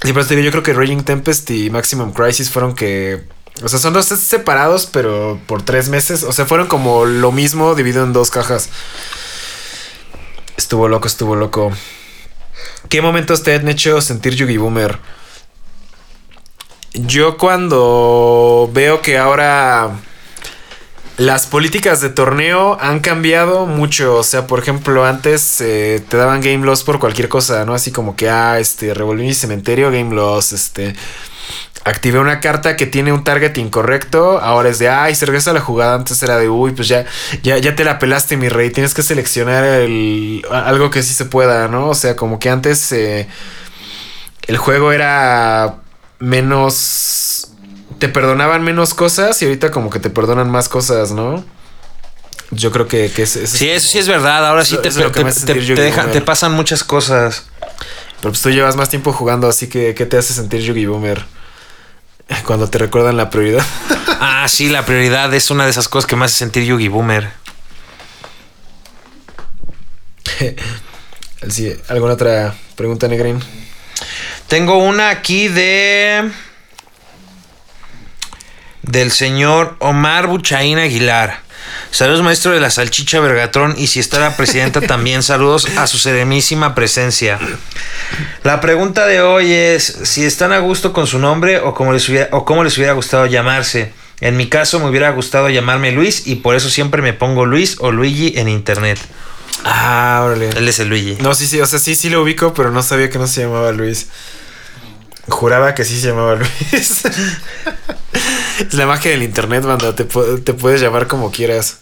Sí, 0.04 0.12
pero 0.12 0.26
te 0.26 0.34
digo, 0.34 0.44
yo 0.46 0.50
creo 0.50 0.62
que 0.62 0.72
Raging 0.72 1.02
Tempest 1.04 1.50
y 1.50 1.70
Maximum 1.70 2.12
Crisis 2.12 2.50
fueron 2.50 2.74
que. 2.74 3.22
O 3.62 3.68
sea, 3.68 3.78
son 3.78 3.92
dos 3.92 4.06
separados, 4.06 4.86
pero 4.90 5.38
por 5.46 5.62
tres 5.62 5.88
meses. 5.90 6.24
O 6.24 6.32
sea, 6.32 6.46
fueron 6.46 6.66
como 6.66 7.04
lo 7.04 7.30
mismo 7.30 7.74
dividido 7.74 8.02
en 8.04 8.12
dos 8.14 8.30
cajas. 8.30 8.70
Estuvo 10.56 10.88
loco, 10.88 11.06
estuvo 11.06 11.36
loco. 11.36 11.72
¿Qué 12.88 13.00
momentos 13.02 13.42
te 13.42 13.54
han 13.54 13.68
hecho 13.68 14.00
sentir 14.00 14.34
Yugi 14.34 14.56
Boomer? 14.56 14.98
Yo 16.94 17.38
cuando 17.38 18.68
veo 18.72 19.00
que 19.00 19.16
ahora 19.16 19.92
las 21.16 21.46
políticas 21.46 22.00
de 22.00 22.10
torneo 22.10 22.76
han 22.80 23.00
cambiado 23.00 23.66
mucho. 23.66 24.16
O 24.16 24.22
sea, 24.22 24.46
por 24.46 24.58
ejemplo, 24.58 25.06
antes 25.06 25.60
eh, 25.60 26.02
te 26.06 26.16
daban 26.16 26.40
game 26.40 26.64
loss 26.66 26.82
por 26.82 26.98
cualquier 26.98 27.28
cosa, 27.28 27.64
¿no? 27.64 27.74
Así 27.74 27.92
como 27.92 28.16
que, 28.16 28.28
ah, 28.28 28.58
este, 28.58 28.92
revolví 28.92 29.24
mi 29.24 29.34
cementerio, 29.34 29.90
game 29.90 30.14
loss, 30.14 30.52
este. 30.52 30.94
Activé 31.84 32.20
una 32.20 32.40
carta 32.40 32.76
que 32.76 32.86
tiene 32.86 33.12
un 33.12 33.24
target 33.24 33.56
incorrecto. 33.56 34.38
Ahora 34.38 34.68
es 34.68 34.78
de, 34.78 34.88
ay, 34.88 35.14
se 35.14 35.26
regresa 35.26 35.52
la 35.52 35.60
jugada. 35.60 35.94
Antes 35.94 36.22
era 36.22 36.38
de, 36.38 36.48
uy, 36.48 36.72
pues 36.72 36.88
ya, 36.88 37.06
ya, 37.42 37.58
ya 37.58 37.74
te 37.74 37.84
la 37.84 37.98
pelaste, 37.98 38.36
mi 38.36 38.48
rey. 38.48 38.70
Tienes 38.70 38.94
que 38.94 39.02
seleccionar 39.02 39.64
el, 39.64 40.44
algo 40.50 40.90
que 40.90 41.02
sí 41.02 41.12
se 41.14 41.24
pueda, 41.24 41.68
¿no? 41.68 41.88
O 41.88 41.94
sea, 41.94 42.16
como 42.16 42.38
que 42.38 42.50
antes 42.50 42.92
eh, 42.92 43.28
el 44.46 44.58
juego 44.58 44.92
era 44.92 45.81
menos. 46.22 47.48
Te 47.98 48.08
perdonaban 48.08 48.62
menos 48.64 48.94
cosas 48.94 49.40
y 49.42 49.44
ahorita 49.44 49.70
como 49.70 49.90
que 49.90 49.98
te 50.00 50.10
perdonan 50.10 50.50
más 50.50 50.68
cosas, 50.68 51.12
¿no? 51.12 51.44
Yo 52.50 52.70
creo 52.72 52.88
que, 52.88 53.10
que 53.10 53.22
es, 53.22 53.36
es- 53.36 53.50
Sí, 53.50 53.68
eso 53.70 53.88
sí 53.88 53.98
es 53.98 54.08
verdad. 54.08 54.46
Ahora 54.46 54.64
sí 54.64 54.76
te, 54.76 54.90
te- 54.90 55.10
te- 55.54 55.82
dejan- 55.82 56.10
te 56.12 56.20
pasan 56.20 56.52
muchas 56.52 56.84
cosas. 56.84 57.44
Pero 58.20 58.30
pues 58.32 58.40
tú 58.42 58.50
llevas 58.50 58.76
más 58.76 58.88
tiempo 58.88 59.12
jugando, 59.12 59.48
así 59.48 59.68
que 59.68 59.94
¿qué 59.94 60.06
te 60.06 60.16
hace 60.18 60.32
sentir 60.34 60.60
Yugi 60.62 60.86
Boomer? 60.86 61.24
Cuando 62.46 62.68
te 62.68 62.78
recuerdan 62.78 63.16
la 63.16 63.30
prioridad. 63.30 63.64
Ah, 64.24 64.46
sí, 64.48 64.68
la 64.68 64.86
prioridad 64.86 65.34
es 65.34 65.50
una 65.50 65.64
de 65.64 65.70
esas 65.72 65.88
cosas 65.88 66.06
que 66.06 66.14
me 66.14 66.24
hace 66.26 66.36
sentir 66.36 66.62
Yugi 66.64 66.86
Boomer. 66.88 67.32
Sí, 71.48 71.74
¿Alguna 71.88 72.12
otra 72.14 72.54
pregunta, 72.76 73.08
Negrin? 73.08 73.40
Tengo 74.52 74.76
una 74.76 75.08
aquí 75.08 75.48
de. 75.48 76.30
Del 78.82 79.10
señor 79.10 79.76
Omar 79.78 80.26
Buchaín 80.26 80.76
Aguilar. 80.76 81.40
Saludos, 81.90 82.22
maestro 82.22 82.52
de 82.52 82.60
la 82.60 82.68
salchicha 82.68 83.18
Vergatrón. 83.20 83.74
Y 83.78 83.86
si 83.86 83.98
está 83.98 84.20
la 84.20 84.36
presidenta, 84.36 84.80
también 84.86 85.22
saludos 85.22 85.66
a 85.78 85.86
su 85.86 85.96
serenísima 85.96 86.74
presencia. 86.74 87.38
La 88.42 88.60
pregunta 88.60 89.06
de 89.06 89.22
hoy 89.22 89.54
es: 89.54 89.84
si 90.02 90.22
están 90.22 90.52
a 90.52 90.58
gusto 90.58 90.92
con 90.92 91.06
su 91.06 91.18
nombre 91.18 91.58
o 91.58 91.72
cómo 91.72 91.94
les 91.94 92.06
hubiera, 92.10 92.28
o 92.32 92.44
cómo 92.44 92.62
les 92.62 92.76
hubiera 92.76 92.92
gustado 92.92 93.24
llamarse. 93.24 93.94
En 94.20 94.36
mi 94.36 94.50
caso, 94.50 94.80
me 94.80 94.90
hubiera 94.90 95.08
gustado 95.12 95.48
llamarme 95.48 95.92
Luis 95.92 96.26
y 96.26 96.34
por 96.34 96.56
eso 96.56 96.68
siempre 96.68 97.00
me 97.00 97.14
pongo 97.14 97.46
Luis 97.46 97.76
o 97.80 97.90
Luigi 97.90 98.34
en 98.36 98.50
internet. 98.50 98.98
Ah, 99.64 100.20
órale. 100.26 100.50
Él 100.50 100.68
es 100.68 100.78
el 100.78 100.88
Luigi. 100.88 101.16
No, 101.22 101.34
sí, 101.34 101.46
sí, 101.46 101.58
o 101.58 101.64
sea, 101.64 101.78
sí, 101.78 101.94
sí 101.94 102.10
lo 102.10 102.22
ubico, 102.22 102.52
pero 102.52 102.70
no 102.70 102.82
sabía 102.82 103.08
que 103.08 103.18
no 103.18 103.26
se 103.26 103.40
llamaba 103.40 103.72
Luis. 103.72 104.08
Juraba 105.28 105.74
que 105.74 105.84
sí 105.84 106.00
se 106.00 106.08
llamaba 106.08 106.34
Luis. 106.34 107.04
es 108.58 108.74
la 108.74 108.86
magia 108.86 109.12
del 109.12 109.22
internet, 109.22 109.64
banda. 109.64 109.94
Te, 109.94 110.04
te 110.04 110.54
puedes 110.54 110.80
llamar 110.80 111.06
como 111.06 111.30
quieras. 111.30 111.78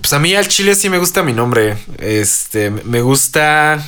Pues 0.00 0.12
a 0.12 0.18
mí 0.18 0.34
al 0.34 0.48
chile 0.48 0.74
sí 0.74 0.88
me 0.88 0.98
gusta 0.98 1.22
mi 1.22 1.32
nombre. 1.32 1.76
Este, 1.98 2.70
me 2.70 3.02
gusta 3.02 3.82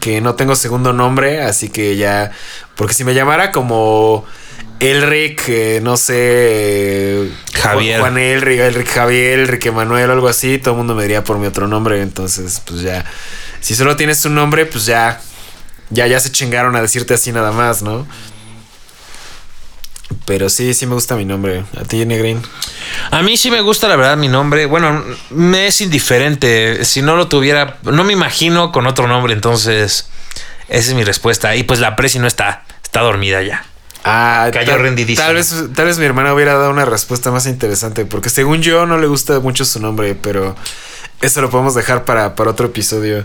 que 0.00 0.20
no 0.20 0.34
tengo 0.34 0.56
segundo 0.56 0.92
nombre, 0.92 1.42
así 1.42 1.68
que 1.68 1.96
ya. 1.96 2.32
Porque 2.74 2.94
si 2.94 3.04
me 3.04 3.14
llamara 3.14 3.52
como 3.52 4.24
Elric, 4.80 5.48
eh, 5.48 5.80
no 5.82 5.96
sé. 5.96 7.30
Javier. 7.54 8.00
Juan 8.00 8.18
Elric, 8.18 8.60
Elric 8.60 8.88
Javier, 8.88 9.40
Elric 9.40 9.66
Emanuel, 9.66 10.10
algo 10.10 10.28
así, 10.28 10.58
todo 10.58 10.74
el 10.74 10.78
mundo 10.78 10.94
me 10.94 11.02
diría 11.02 11.22
por 11.22 11.38
mi 11.38 11.46
otro 11.46 11.68
nombre. 11.68 12.02
Entonces, 12.02 12.60
pues 12.64 12.82
ya. 12.82 13.04
Si 13.60 13.74
solo 13.74 13.96
tienes 13.96 14.24
un 14.24 14.34
nombre, 14.34 14.66
pues 14.66 14.86
ya. 14.86 15.20
Ya, 15.90 16.06
ya 16.06 16.18
se 16.20 16.32
chingaron 16.32 16.74
a 16.76 16.82
decirte 16.82 17.14
así 17.14 17.32
nada 17.32 17.52
más, 17.52 17.82
¿no? 17.82 18.06
Pero 20.24 20.48
sí, 20.48 20.74
sí 20.74 20.86
me 20.86 20.94
gusta 20.94 21.16
mi 21.16 21.24
nombre. 21.24 21.64
A 21.80 21.84
ti, 21.84 22.04
Negrin. 22.04 22.42
A 23.10 23.22
mí 23.22 23.36
sí 23.36 23.50
me 23.50 23.60
gusta 23.60 23.88
la 23.88 23.96
verdad 23.96 24.16
mi 24.16 24.28
nombre. 24.28 24.66
Bueno, 24.66 25.04
me 25.30 25.66
es 25.68 25.80
indiferente. 25.80 26.84
Si 26.84 27.02
no 27.02 27.16
lo 27.16 27.28
tuviera, 27.28 27.78
no 27.82 28.02
me 28.04 28.12
imagino 28.12 28.72
con 28.72 28.86
otro 28.86 29.06
nombre. 29.06 29.32
Entonces, 29.32 30.08
esa 30.68 30.88
es 30.90 30.94
mi 30.94 31.04
respuesta. 31.04 31.54
Y 31.56 31.62
pues 31.62 31.78
la 31.80 31.94
Presi 31.96 32.18
no 32.18 32.26
está, 32.26 32.64
está 32.82 33.00
dormida 33.02 33.42
ya. 33.42 33.64
Ah, 34.04 34.48
Cayó 34.52 34.72
tal- 34.72 34.80
rendidísimo. 34.82 35.26
Tal 35.26 35.34
vez, 35.36 35.54
tal 35.74 35.86
vez 35.86 35.98
mi 35.98 36.04
hermana 36.04 36.32
hubiera 36.34 36.54
dado 36.54 36.70
una 36.70 36.84
respuesta 36.84 37.30
más 37.32 37.46
interesante, 37.46 38.04
porque 38.04 38.30
según 38.30 38.62
yo 38.62 38.86
no 38.86 38.98
le 38.98 39.06
gusta 39.08 39.40
mucho 39.40 39.64
su 39.64 39.80
nombre, 39.80 40.14
pero 40.14 40.54
eso 41.20 41.40
lo 41.40 41.50
podemos 41.50 41.74
dejar 41.74 42.04
para, 42.04 42.36
para 42.36 42.50
otro 42.52 42.66
episodio. 42.66 43.24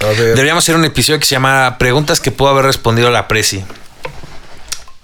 A 0.00 0.06
ver, 0.06 0.34
Deberíamos 0.34 0.64
hacer 0.64 0.76
un 0.76 0.84
episodio 0.84 1.20
que 1.20 1.26
se 1.26 1.34
llama 1.34 1.76
Preguntas 1.78 2.20
que 2.20 2.30
pudo 2.30 2.48
haber 2.48 2.64
respondido 2.64 3.10
la 3.10 3.28
Presi. 3.28 3.64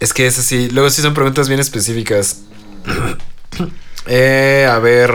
es 0.00 0.12
que 0.12 0.26
es 0.26 0.38
así. 0.38 0.70
Luego 0.70 0.88
sí 0.90 1.02
son 1.02 1.14
preguntas 1.14 1.48
bien 1.48 1.60
específicas. 1.60 2.38
eh, 4.06 4.68
a 4.70 4.78
ver. 4.78 5.14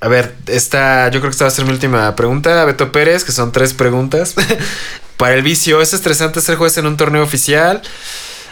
A 0.00 0.08
ver, 0.08 0.34
esta, 0.46 1.06
yo 1.10 1.20
creo 1.20 1.30
que 1.30 1.34
esta 1.34 1.44
va 1.44 1.48
a 1.48 1.54
ser 1.54 1.64
mi 1.64 1.72
última 1.72 2.14
pregunta. 2.16 2.64
Beto 2.64 2.92
Pérez, 2.92 3.24
que 3.24 3.32
son 3.32 3.52
tres 3.52 3.74
preguntas. 3.74 4.34
Para 5.16 5.34
el 5.34 5.42
vicio, 5.42 5.80
¿es 5.80 5.94
estresante 5.94 6.40
ser 6.40 6.56
juez 6.56 6.76
en 6.78 6.86
un 6.86 6.96
torneo 6.96 7.22
oficial? 7.22 7.82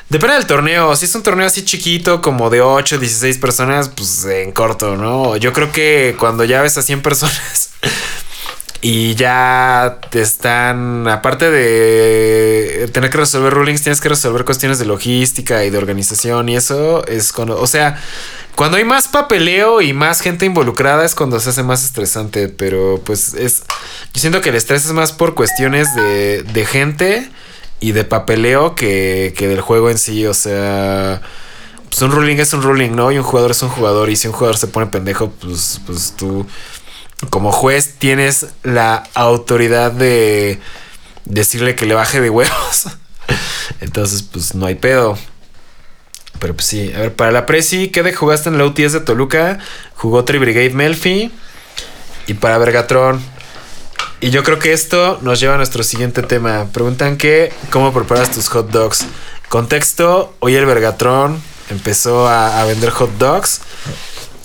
Depende 0.08 0.36
del 0.36 0.46
torneo. 0.46 0.94
Si 0.96 1.06
es 1.06 1.14
un 1.14 1.22
torneo 1.22 1.46
así 1.46 1.64
chiquito, 1.64 2.20
como 2.20 2.50
de 2.50 2.60
8, 2.60 2.98
16 2.98 3.38
personas, 3.38 3.88
pues 3.88 4.24
en 4.26 4.52
corto, 4.52 4.96
¿no? 4.96 5.36
Yo 5.36 5.52
creo 5.52 5.72
que 5.72 6.14
cuando 6.18 6.44
ya 6.44 6.62
ves 6.62 6.76
a 6.78 6.82
100 6.82 7.02
personas 7.02 7.70
y 8.80 9.14
ya 9.14 9.98
te 10.10 10.20
están, 10.20 11.08
aparte 11.08 11.50
de 11.50 12.88
tener 12.92 13.10
que 13.10 13.16
resolver 13.16 13.52
rulings, 13.52 13.82
tienes 13.82 14.00
que 14.00 14.10
resolver 14.10 14.44
cuestiones 14.44 14.78
de 14.78 14.84
logística 14.84 15.64
y 15.64 15.70
de 15.70 15.78
organización 15.78 16.50
y 16.50 16.56
eso 16.56 17.04
es 17.06 17.32
cuando, 17.32 17.58
o 17.58 17.66
sea, 17.66 17.98
cuando 18.54 18.76
hay 18.76 18.84
más 18.84 19.08
papeleo 19.08 19.80
y 19.80 19.94
más 19.94 20.20
gente 20.20 20.44
involucrada 20.44 21.04
es 21.04 21.14
cuando 21.14 21.40
se 21.40 21.48
hace 21.48 21.62
más 21.62 21.82
estresante, 21.82 22.48
pero 22.48 23.00
pues 23.04 23.32
es, 23.34 23.62
yo 24.12 24.20
siento 24.20 24.42
que 24.42 24.50
el 24.50 24.54
estrés 24.54 24.84
es 24.84 24.92
más 24.92 25.12
por 25.12 25.34
cuestiones 25.34 25.94
de, 25.96 26.42
de 26.42 26.66
gente 26.66 27.30
y 27.80 27.92
de 27.92 28.04
papeleo 28.04 28.74
que, 28.74 29.34
que 29.36 29.48
del 29.48 29.60
juego 29.60 29.90
en 29.90 29.98
sí, 29.98 30.26
o 30.26 30.34
sea... 30.34 31.22
Pues 31.88 32.02
un 32.02 32.10
ruling 32.10 32.38
es 32.38 32.52
un 32.52 32.62
ruling, 32.62 32.90
¿no? 32.96 33.12
Y 33.12 33.18
un 33.18 33.22
jugador 33.22 33.52
es 33.52 33.62
un 33.62 33.68
jugador. 33.68 34.10
Y 34.10 34.16
si 34.16 34.26
un 34.26 34.34
jugador 34.34 34.56
se 34.56 34.66
pone 34.66 34.86
pendejo, 34.86 35.30
pues, 35.30 35.80
pues 35.86 36.14
tú 36.16 36.44
como 37.30 37.52
juez 37.52 37.94
tienes 37.98 38.46
la 38.62 39.04
autoridad 39.14 39.92
de 39.92 40.58
decirle 41.24 41.74
que 41.74 41.86
le 41.86 41.94
baje 41.94 42.20
de 42.20 42.30
huevos. 42.30 42.88
Entonces, 43.80 44.22
pues 44.22 44.54
no 44.54 44.66
hay 44.66 44.74
pedo. 44.74 45.16
Pero 46.38 46.54
pues 46.54 46.66
sí, 46.66 46.92
a 46.94 47.00
ver, 47.00 47.14
para 47.14 47.30
la 47.30 47.46
Prezi, 47.46 47.88
¿qué 47.88 48.02
de 48.02 48.12
jugaste 48.12 48.48
en 48.48 48.58
la 48.58 48.66
UTS 48.66 48.92
de 48.92 49.00
Toluca? 49.00 49.58
Jugó 49.94 50.24
Tri 50.24 50.38
Brigade 50.38 50.70
Melfi. 50.70 51.32
Y 52.26 52.34
para 52.34 52.58
Vergatron. 52.58 53.22
Y 54.20 54.30
yo 54.30 54.42
creo 54.42 54.58
que 54.58 54.72
esto 54.72 55.18
nos 55.22 55.40
lleva 55.40 55.54
a 55.54 55.56
nuestro 55.56 55.82
siguiente 55.82 56.22
tema. 56.22 56.66
Preguntan 56.72 57.16
que, 57.16 57.52
¿cómo 57.70 57.92
preparas 57.92 58.30
tus 58.30 58.48
hot 58.48 58.70
dogs? 58.70 59.06
Contexto, 59.48 60.34
hoy 60.40 60.54
el 60.54 60.66
Vergatron 60.66 61.42
empezó 61.70 62.26
a, 62.26 62.60
a 62.60 62.64
vender 62.64 62.90
hot 62.90 63.10
dogs. 63.18 63.60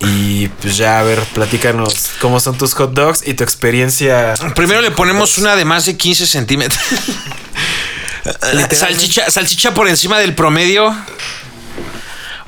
Y 0.00 0.48
pues 0.48 0.76
ya, 0.76 0.98
a 0.98 1.02
ver, 1.02 1.20
platícanos 1.34 2.10
cómo 2.20 2.40
son 2.40 2.56
tus 2.56 2.72
hot 2.74 2.92
dogs 2.92 3.26
y 3.26 3.34
tu 3.34 3.44
experiencia. 3.44 4.34
Primero 4.54 4.80
le 4.80 4.90
ponemos 4.90 5.36
una 5.38 5.56
de 5.56 5.64
más 5.64 5.86
de 5.86 5.96
15 5.96 6.26
centímetros. 6.26 6.80
Salchicha, 8.72 9.30
salchicha 9.30 9.72
por 9.72 9.88
encima 9.88 10.18
del 10.18 10.34
promedio. 10.34 10.94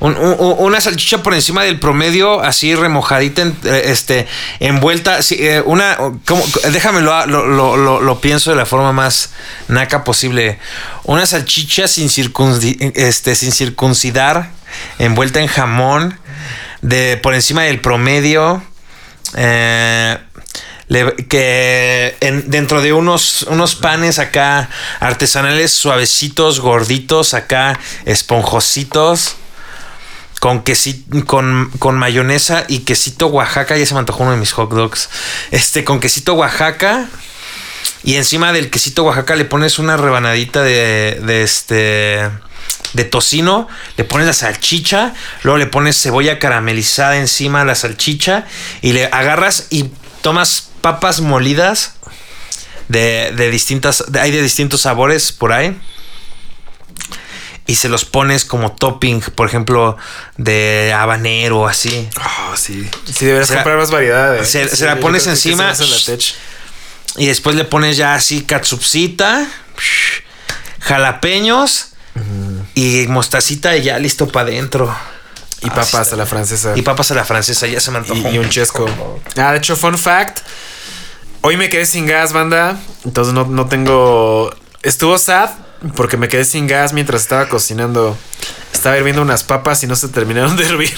Un- 0.03 0.17
un- 0.17 0.35
un- 0.37 0.55
una 0.59 0.81
salchicha 0.81 1.23
por 1.23 1.33
encima 1.33 1.63
del 1.63 1.79
promedio, 1.79 2.41
así 2.41 2.75
remojadita, 2.75 3.43
eh, 3.63 3.83
este, 3.85 4.27
envuelta. 4.59 5.21
sí, 5.23 5.37
eh, 5.39 5.61
una, 5.65 5.97
déjame 6.71 6.99
lo, 7.01 7.25
lo, 7.25 8.01
lo- 8.01 8.19
pienso 8.19 8.49
de 8.51 8.57
la 8.57 8.65
forma 8.65 8.91
más 8.91 9.29
naca 9.69 10.03
posible. 10.03 10.59
Una 11.05 11.25
salchicha 11.25 11.87
sin, 11.87 12.09
este, 12.95 13.33
sin 13.35 13.51
circuncidar, 13.53 14.49
envuelta 14.99 15.39
en 15.39 15.47
jamón, 15.47 16.19
de, 16.81 17.15
por 17.15 17.33
encima 17.33 17.63
del 17.63 17.79
promedio. 17.79 18.61
eh, 19.35 20.17
que 21.29 22.15
en- 22.19 22.49
dentro 22.51 22.81
de 22.81 22.91
unos, 22.93 23.43
unos 23.43 23.75
panes 23.75 24.19
acá 24.19 24.69
artesanales 24.99 25.71
suavecitos, 25.71 26.59
gorditos, 26.59 27.33
acá 27.33 27.79
esponjositos, 28.05 29.37
con 30.43 30.61
quesito, 30.63 31.25
con, 31.25 31.71
con 31.79 31.95
mayonesa 31.97 32.65
y 32.67 32.79
quesito 32.79 33.27
Oaxaca, 33.27 33.77
ya 33.77 33.85
se 33.85 33.93
me 33.93 34.01
antojó 34.01 34.23
uno 34.23 34.33
de 34.33 34.37
mis 34.37 34.51
hot 34.51 34.69
dogs. 34.73 35.09
Este, 35.51 35.85
con 35.85 36.01
quesito 36.01 36.33
Oaxaca. 36.33 37.07
Y 38.03 38.15
encima 38.15 38.51
del 38.51 38.69
quesito 38.69 39.05
Oaxaca 39.05 39.37
le 39.37 39.45
pones 39.45 39.79
una 39.79 39.95
rebanadita 39.95 40.61
de, 40.61 41.21
de 41.23 41.43
este 41.43 42.29
de 42.91 43.03
tocino, 43.05 43.69
le 43.95 44.03
pones 44.03 44.27
la 44.27 44.33
salchicha, 44.33 45.13
luego 45.43 45.57
le 45.57 45.65
pones 45.65 46.01
cebolla 46.01 46.39
caramelizada 46.39 47.15
encima 47.15 47.59
de 47.59 47.65
la 47.67 47.75
salchicha 47.75 48.45
y 48.81 48.91
le 48.91 49.05
agarras 49.05 49.67
y 49.69 49.91
tomas 50.21 50.71
papas 50.81 51.21
molidas 51.21 51.93
de, 52.89 53.31
de 53.33 53.49
distintas, 53.49 54.03
hay 54.19 54.31
de 54.31 54.41
distintos 54.41 54.81
sabores 54.81 55.31
por 55.31 55.53
ahí. 55.53 55.79
Y 57.65 57.75
se 57.75 57.87
los 57.87 58.03
pones 58.03 58.43
como 58.43 58.73
topping, 58.73 59.21
por 59.35 59.47
ejemplo, 59.47 59.95
de 60.37 60.93
habanero, 60.95 61.65
así. 61.67 62.09
Oh, 62.19 62.55
sí. 62.57 62.89
Sí, 63.05 63.25
deberías 63.25 63.47
Se 63.47 63.53
la- 63.55 63.61
comprar 63.61 63.77
más 63.79 63.89
variedad. 63.91 64.35
eh. 64.37 64.43
se- 64.45 64.67
Sí, 64.67 64.75
se 64.75 64.85
la 64.85 64.97
pones 64.99 65.25
encima. 65.27 65.73
se 65.73 65.85
la. 65.85 66.17
Y 67.15 67.27
después 67.27 67.55
le 67.55 67.63
pones 67.63 67.95
ya 67.95 68.15
así 68.15 68.41
katsupsita, 68.41 69.47
jalapeños 70.79 71.89
y 72.75 73.05
mostacita 73.07 73.75
y 73.77 73.83
ya 73.83 73.99
listo 73.99 74.27
para 74.27 74.47
adentro. 74.49 74.93
Y 75.61 75.69
papas 75.69 76.11
a 76.11 76.17
la 76.17 76.25
francesa. 76.25 76.73
Y 76.75 76.81
papas 76.81 77.11
a 77.11 77.15
la 77.15 77.23
francesa, 77.23 77.67
ya 77.67 77.79
se 77.79 77.89
me 77.91 77.99
antojó. 77.99 78.29
Y, 78.29 78.35
y 78.35 78.37
un 78.37 78.49
chesco. 78.49 78.85
Ah, 79.37 79.53
de 79.53 79.59
hecho, 79.59 79.77
fun 79.77 79.97
fact. 79.97 80.39
Hoy 81.41 81.55
me 81.55 81.69
quedé 81.69 81.85
sin 81.85 82.05
gas, 82.05 82.33
banda. 82.33 82.77
Entonces 83.05 83.33
no, 83.33 83.45
no 83.45 83.67
tengo. 83.67 84.53
Estuvo 84.81 85.17
sad 85.17 85.51
porque 85.95 86.17
me 86.17 86.27
quedé 86.29 86.45
sin 86.45 86.67
gas 86.67 86.93
mientras 86.93 87.21
estaba 87.21 87.49
cocinando. 87.49 88.17
Estaba 88.71 88.97
hirviendo 88.97 89.21
unas 89.21 89.43
papas 89.43 89.83
y 89.83 89.87
no 89.87 89.95
se 89.95 90.09
terminaron 90.09 90.55
de 90.57 90.65
hervir. 90.65 90.93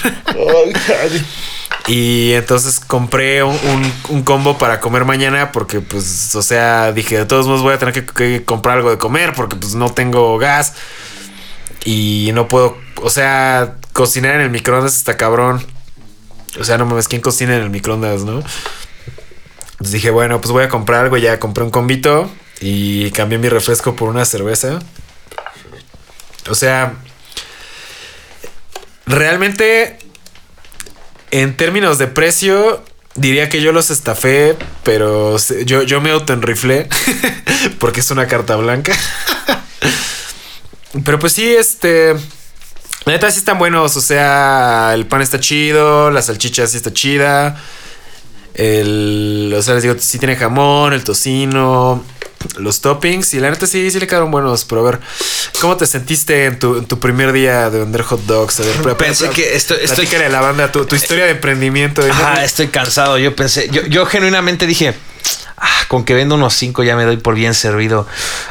y 1.88 2.32
entonces 2.32 2.80
compré 2.80 3.42
un, 3.44 3.54
un- 3.54 3.92
un 4.08 4.22
combo 4.22 4.58
para 4.58 4.80
comer 4.80 5.04
mañana 5.04 5.52
porque, 5.52 5.80
pues, 5.80 6.34
o 6.34 6.42
sea, 6.42 6.92
dije, 6.92 7.18
de 7.18 7.26
todos 7.26 7.46
modos 7.46 7.62
voy 7.62 7.74
a 7.74 7.78
tener 7.78 7.94
que, 7.94 8.04
que 8.04 8.44
comprar 8.44 8.78
algo 8.78 8.90
de 8.90 8.98
comer 8.98 9.34
porque, 9.34 9.56
pues, 9.56 9.74
no 9.74 9.92
tengo 9.92 10.36
gas. 10.38 10.74
Y 11.84 12.30
no 12.34 12.48
puedo, 12.48 12.76
o 13.02 13.10
sea, 13.10 13.74
cocinar 13.92 14.34
en 14.34 14.40
el 14.40 14.50
microondas 14.50 14.96
está 14.96 15.16
cabrón. 15.16 15.64
O 16.58 16.64
sea, 16.64 16.78
no 16.78 16.86
mames, 16.86 17.06
¿quién 17.06 17.20
cocina 17.22 17.54
en 17.54 17.62
el 17.62 17.70
microondas, 17.70 18.22
no? 18.22 18.42
Entonces 19.72 19.92
dije, 19.92 20.10
bueno, 20.10 20.40
pues 20.40 20.50
voy 20.52 20.64
a 20.64 20.68
comprar 20.68 21.04
algo. 21.04 21.16
Ya 21.18 21.38
compré 21.38 21.62
un 21.62 21.70
combito 21.70 22.28
y 22.60 23.10
cambié 23.10 23.38
mi 23.38 23.48
refresco 23.48 23.96
por 23.96 24.08
una 24.08 24.24
cerveza. 24.24 24.78
O 26.48 26.54
sea, 26.54 26.94
realmente, 29.06 29.98
en 31.30 31.56
términos 31.56 31.98
de 31.98 32.06
precio, 32.06 32.84
diría 33.14 33.48
que 33.48 33.60
yo 33.60 33.72
los 33.72 33.90
estafé, 33.90 34.56
pero 34.84 35.36
yo, 35.64 35.82
yo 35.82 36.00
me 36.00 36.10
autoenriflé 36.10 36.88
porque 37.78 38.00
es 38.00 38.10
una 38.10 38.26
carta 38.26 38.56
blanca. 38.56 38.92
Pero 41.04 41.18
pues 41.18 41.34
sí, 41.34 41.54
este. 41.54 42.14
La 43.04 43.12
neta 43.12 43.30
sí 43.30 43.38
están 43.38 43.58
buenos. 43.58 43.96
O 43.96 44.00
sea, 44.00 44.92
el 44.94 45.06
pan 45.06 45.20
está 45.20 45.38
chido, 45.38 46.10
la 46.10 46.22
salchicha 46.22 46.66
sí 46.66 46.78
está 46.78 46.92
chida. 46.92 47.62
El. 48.54 49.54
O 49.54 49.62
sea, 49.62 49.74
les 49.74 49.82
digo, 49.82 49.96
sí 49.98 50.18
tiene 50.18 50.36
jamón, 50.36 50.94
el 50.94 51.04
tocino, 51.04 52.02
los 52.56 52.80
toppings. 52.80 53.34
Y 53.34 53.40
la 53.40 53.50
neta 53.50 53.66
sí, 53.66 53.90
sí 53.90 53.98
le 54.00 54.06
quedaron 54.06 54.30
buenos. 54.30 54.64
Pero 54.64 54.86
a 54.86 54.90
ver, 54.90 55.00
¿cómo 55.60 55.76
te 55.76 55.86
sentiste 55.86 56.46
en 56.46 56.58
tu, 56.58 56.76
en 56.76 56.86
tu 56.86 56.98
primer 57.00 57.32
día 57.32 57.70
de 57.70 57.80
vender 57.80 58.02
hot 58.02 58.20
dogs? 58.26 58.60
A 58.60 58.62
ver, 58.64 58.96
Pensé 58.96 59.30
que 59.30 59.54
estoy- 59.56 59.78
estoy- 59.82 60.06
a 60.16 60.28
la 60.28 60.40
banda 60.40 60.72
tu, 60.72 60.84
tu 60.86 60.96
historia 60.96 61.24
de 61.24 61.32
emprendimiento. 61.32 62.02
Ajá, 62.08 62.44
estoy 62.44 62.68
cansado. 62.68 63.18
Yo 63.18 63.34
pensé, 63.36 63.68
yo, 63.70 63.82
yo 63.86 64.06
genuinamente 64.06 64.66
dije, 64.66 64.94
ah, 65.58 65.68
con 65.88 66.04
que 66.04 66.14
vendo 66.14 66.34
unos 66.36 66.54
cinco 66.54 66.82
ya 66.82 66.96
me 66.96 67.04
doy 67.04 67.16
por 67.18 67.34
bien 67.34 67.52
servido. 67.54 68.06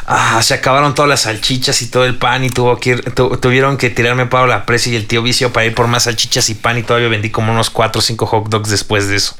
Ah, 0.06 0.42
se 0.44 0.54
acabaron 0.54 0.94
todas 0.96 1.10
las 1.10 1.22
salchichas 1.22 1.82
y 1.82 1.88
todo 1.88 2.06
el 2.06 2.18
pan 2.18 2.44
y 2.44 2.50
tuvo 2.50 2.78
que 2.80 2.92
ir- 2.98 3.14
tu- 3.14 3.38
tuvieron 3.38 3.78
que 3.78 3.90
tirarme 3.90 4.26
Pablo 4.28 4.48
la 4.48 4.66
presa 4.66 4.90
y 4.90 4.96
el 4.96 5.08
tío 5.08 5.22
vicio 5.24 5.52
para 5.52 5.66
ir 5.66 5.74
por 5.74 5.88
más 5.88 6.04
salchichas 6.04 6.50
y 6.50 6.56
pan 6.56 6.78
y 6.78 6.84
todavía 6.84 7.10
vendí 7.10 7.30
como 7.32 7.52
unos 7.52 7.70
cuatro 7.70 8.00
o 8.00 8.02
cinco 8.02 8.26
hot 8.28 8.48
dogs 8.50 8.70
después 8.70 9.08
de 9.08 9.16
eso. 9.16 9.36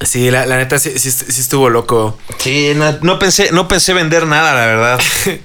Sí, 0.00 0.30
la, 0.30 0.44
la 0.44 0.56
neta 0.56 0.78
sí, 0.78 0.98
sí, 0.98 1.10
sí 1.10 1.40
estuvo 1.40 1.70
loco. 1.70 2.18
Sí, 2.38 2.72
no, 2.74 2.98
no 3.02 3.18
pensé, 3.18 3.52
no 3.52 3.68
pensé 3.68 3.94
vender 3.94 4.26
nada, 4.26 4.52
la 4.52 4.66
verdad. 4.66 5.00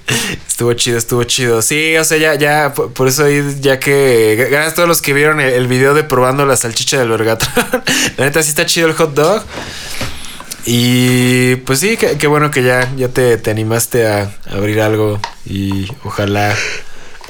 Estuvo 0.46 0.74
chido, 0.74 0.98
estuvo 0.98 1.24
chido. 1.24 1.62
Sí, 1.62 1.96
o 1.96 2.04
sea, 2.04 2.18
ya, 2.18 2.34
ya, 2.34 2.74
por, 2.74 2.92
por 2.92 3.08
eso 3.08 3.24
ahí, 3.24 3.42
ya 3.60 3.78
que. 3.78 4.36
Gracias 4.50 4.72
a 4.72 4.74
todos 4.74 4.88
los 4.88 5.00
que 5.00 5.14
vieron 5.14 5.40
el, 5.40 5.54
el 5.54 5.66
video 5.68 5.94
de 5.94 6.04
probando 6.04 6.44
la 6.44 6.56
salchicha 6.56 6.98
del 6.98 7.08
Vergatron. 7.08 7.66
la 8.18 8.24
neta 8.26 8.42
sí 8.42 8.50
está 8.50 8.66
chido 8.66 8.88
el 8.88 8.94
hot 8.94 9.14
dog. 9.14 9.42
Y 10.66 11.56
pues 11.56 11.80
sí, 11.80 11.96
qué, 11.96 12.18
qué 12.18 12.26
bueno 12.26 12.50
que 12.50 12.62
ya, 12.62 12.92
ya 12.96 13.08
te, 13.08 13.38
te 13.38 13.50
animaste 13.50 14.06
a 14.06 14.30
abrir 14.50 14.82
algo. 14.82 15.18
Y 15.46 15.88
ojalá. 16.04 16.54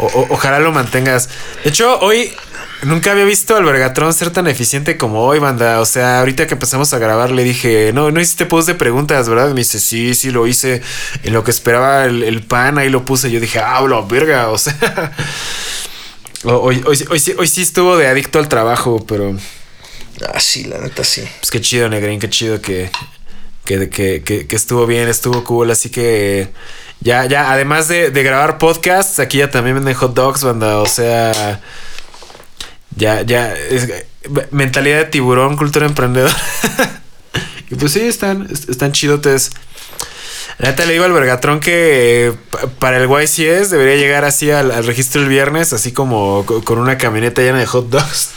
O- 0.00 0.06
o- 0.20 0.26
ojalá 0.30 0.58
lo 0.58 0.72
mantengas. 0.72 1.28
De 1.64 1.70
hecho, 1.70 1.98
hoy 2.00 2.32
nunca 2.82 3.12
había 3.12 3.24
visto 3.24 3.56
al 3.56 3.64
Vergatron 3.64 4.12
ser 4.14 4.30
tan 4.30 4.46
eficiente 4.46 4.96
como 4.96 5.24
hoy, 5.24 5.38
banda. 5.38 5.80
O 5.80 5.84
sea, 5.86 6.20
ahorita 6.20 6.46
que 6.46 6.54
empezamos 6.54 6.92
a 6.94 6.98
grabar 6.98 7.30
le 7.30 7.44
dije, 7.44 7.92
no, 7.92 8.10
no 8.10 8.20
hiciste 8.20 8.46
post 8.46 8.66
de 8.68 8.74
preguntas, 8.74 9.28
¿verdad? 9.28 9.50
Y 9.50 9.54
me 9.54 9.60
dice, 9.60 9.78
sí, 9.80 10.14
sí, 10.14 10.30
lo 10.30 10.46
hice. 10.46 10.82
En 11.22 11.32
lo 11.32 11.44
que 11.44 11.50
esperaba 11.50 12.04
el, 12.06 12.22
el 12.22 12.42
pan, 12.42 12.78
ahí 12.78 12.88
lo 12.88 13.04
puse. 13.04 13.30
Yo 13.30 13.40
dije, 13.40 13.58
ah, 13.60 13.80
verga. 14.08 14.48
O 14.48 14.58
sea, 14.58 14.74
ho- 16.44 16.60
hoy, 16.60 16.82
hoy, 16.86 16.96
sí, 17.20 17.34
hoy 17.38 17.46
sí 17.48 17.62
estuvo 17.62 17.96
de 17.96 18.06
adicto 18.08 18.38
al 18.38 18.48
trabajo, 18.48 19.04
pero 19.06 19.36
Ah, 20.34 20.38
sí, 20.40 20.64
la 20.64 20.76
neta 20.78 21.02
sí. 21.02 21.22
pues 21.40 21.50
qué 21.50 21.62
chido, 21.62 21.88
Negrín, 21.88 22.20
qué 22.20 22.28
chido 22.28 22.60
que, 22.60 22.90
que, 23.78 24.22
que, 24.22 24.46
que, 24.46 24.56
estuvo 24.56 24.86
bien, 24.86 25.08
estuvo 25.08 25.44
cool. 25.44 25.70
Así 25.70 25.90
que 25.90 26.48
ya, 27.00 27.26
ya, 27.26 27.52
además 27.52 27.88
de, 27.88 28.10
de 28.10 28.22
grabar 28.22 28.58
podcasts, 28.58 29.18
aquí 29.20 29.38
ya 29.38 29.50
también 29.50 29.76
venden 29.76 29.94
hot 29.94 30.14
dogs, 30.14 30.42
banda. 30.42 30.78
O 30.78 30.86
sea, 30.86 31.60
ya, 32.96 33.22
ya, 33.22 33.54
es- 33.54 33.88
mentalidad 34.50 34.98
de 34.98 35.04
tiburón, 35.06 35.56
cultura 35.56 35.86
emprendedora. 35.86 36.34
y 37.70 37.74
pues 37.76 37.92
sí, 37.92 38.00
están, 38.00 38.48
est- 38.50 38.68
están 38.68 38.92
chidotes. 38.92 39.50
La 40.58 40.70
neta 40.70 40.84
le 40.84 40.92
digo 40.92 41.04
al 41.06 41.12
Vergatrón 41.12 41.58
que 41.60 42.34
pa- 42.50 42.66
para 42.78 42.98
el 42.98 43.08
YCS 43.08 43.70
debería 43.70 43.96
llegar 43.96 44.24
así 44.26 44.50
al, 44.50 44.70
al 44.72 44.84
registro 44.86 45.22
el 45.22 45.28
viernes, 45.28 45.72
así 45.72 45.92
como 45.92 46.44
co- 46.44 46.62
con 46.64 46.78
una 46.78 46.98
camioneta 46.98 47.40
llena 47.40 47.58
de 47.60 47.66
hot 47.66 47.88
dogs. 47.88 48.30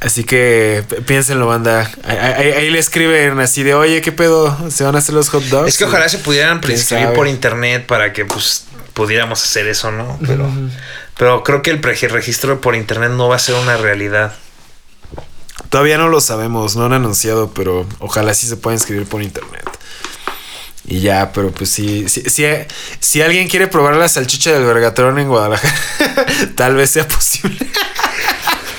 Así 0.00 0.22
que 0.22 0.84
piénsenlo, 1.06 1.46
banda. 1.48 1.90
Ahí, 2.04 2.16
ahí- 2.16 2.52
ahí 2.52 2.70
le 2.70 2.78
escriben 2.78 3.38
así 3.40 3.64
de, 3.64 3.74
oye, 3.74 4.00
¿qué 4.00 4.12
pedo? 4.12 4.56
¿Se 4.70 4.84
van 4.84 4.94
a 4.94 4.98
hacer 4.98 5.14
los 5.14 5.28
hot 5.30 5.42
dogs? 5.44 5.68
Es 5.68 5.76
que 5.78 5.84
ojalá 5.84 6.08
se 6.08 6.18
pudieran 6.18 6.60
¿Quién 6.60 6.74
prescribir 6.74 7.12
por 7.14 7.26
internet 7.26 7.84
para 7.86 8.12
que 8.12 8.24
pues 8.24 8.64
pudiéramos 8.94 9.42
hacer 9.42 9.66
eso, 9.66 9.90
¿no? 9.90 10.18
Pero, 10.24 10.48
pero 11.16 11.42
creo 11.42 11.62
que 11.62 11.70
el 11.70 11.82
registro 11.82 12.60
por 12.60 12.76
internet 12.76 13.10
no 13.10 13.28
va 13.28 13.36
a 13.36 13.38
ser 13.40 13.56
una 13.56 13.76
realidad. 13.76 14.34
Todavía 15.68 15.98
no 15.98 16.08
lo 16.08 16.20
sabemos, 16.20 16.76
no 16.76 16.84
han 16.86 16.92
anunciado, 16.92 17.52
pero 17.52 17.84
ojalá 17.98 18.34
sí 18.34 18.46
se 18.46 18.56
pueda 18.56 18.76
inscribir 18.76 19.06
por 19.06 19.20
internet. 19.22 19.68
Y 20.86 21.00
ya, 21.00 21.32
pero 21.32 21.50
pues 21.50 21.68
sí, 21.70 22.08
sí, 22.08 22.22
sí, 22.28 22.44
eh, 22.44 22.66
si 23.00 23.20
alguien 23.20 23.48
quiere 23.48 23.66
probar 23.66 23.96
la 23.96 24.08
salchicha 24.08 24.52
del 24.52 24.64
Vergatrón 24.64 25.18
en 25.18 25.28
Guadalajara, 25.28 25.74
tal 26.54 26.76
vez 26.76 26.90
sea 26.90 27.06
posible. 27.06 27.58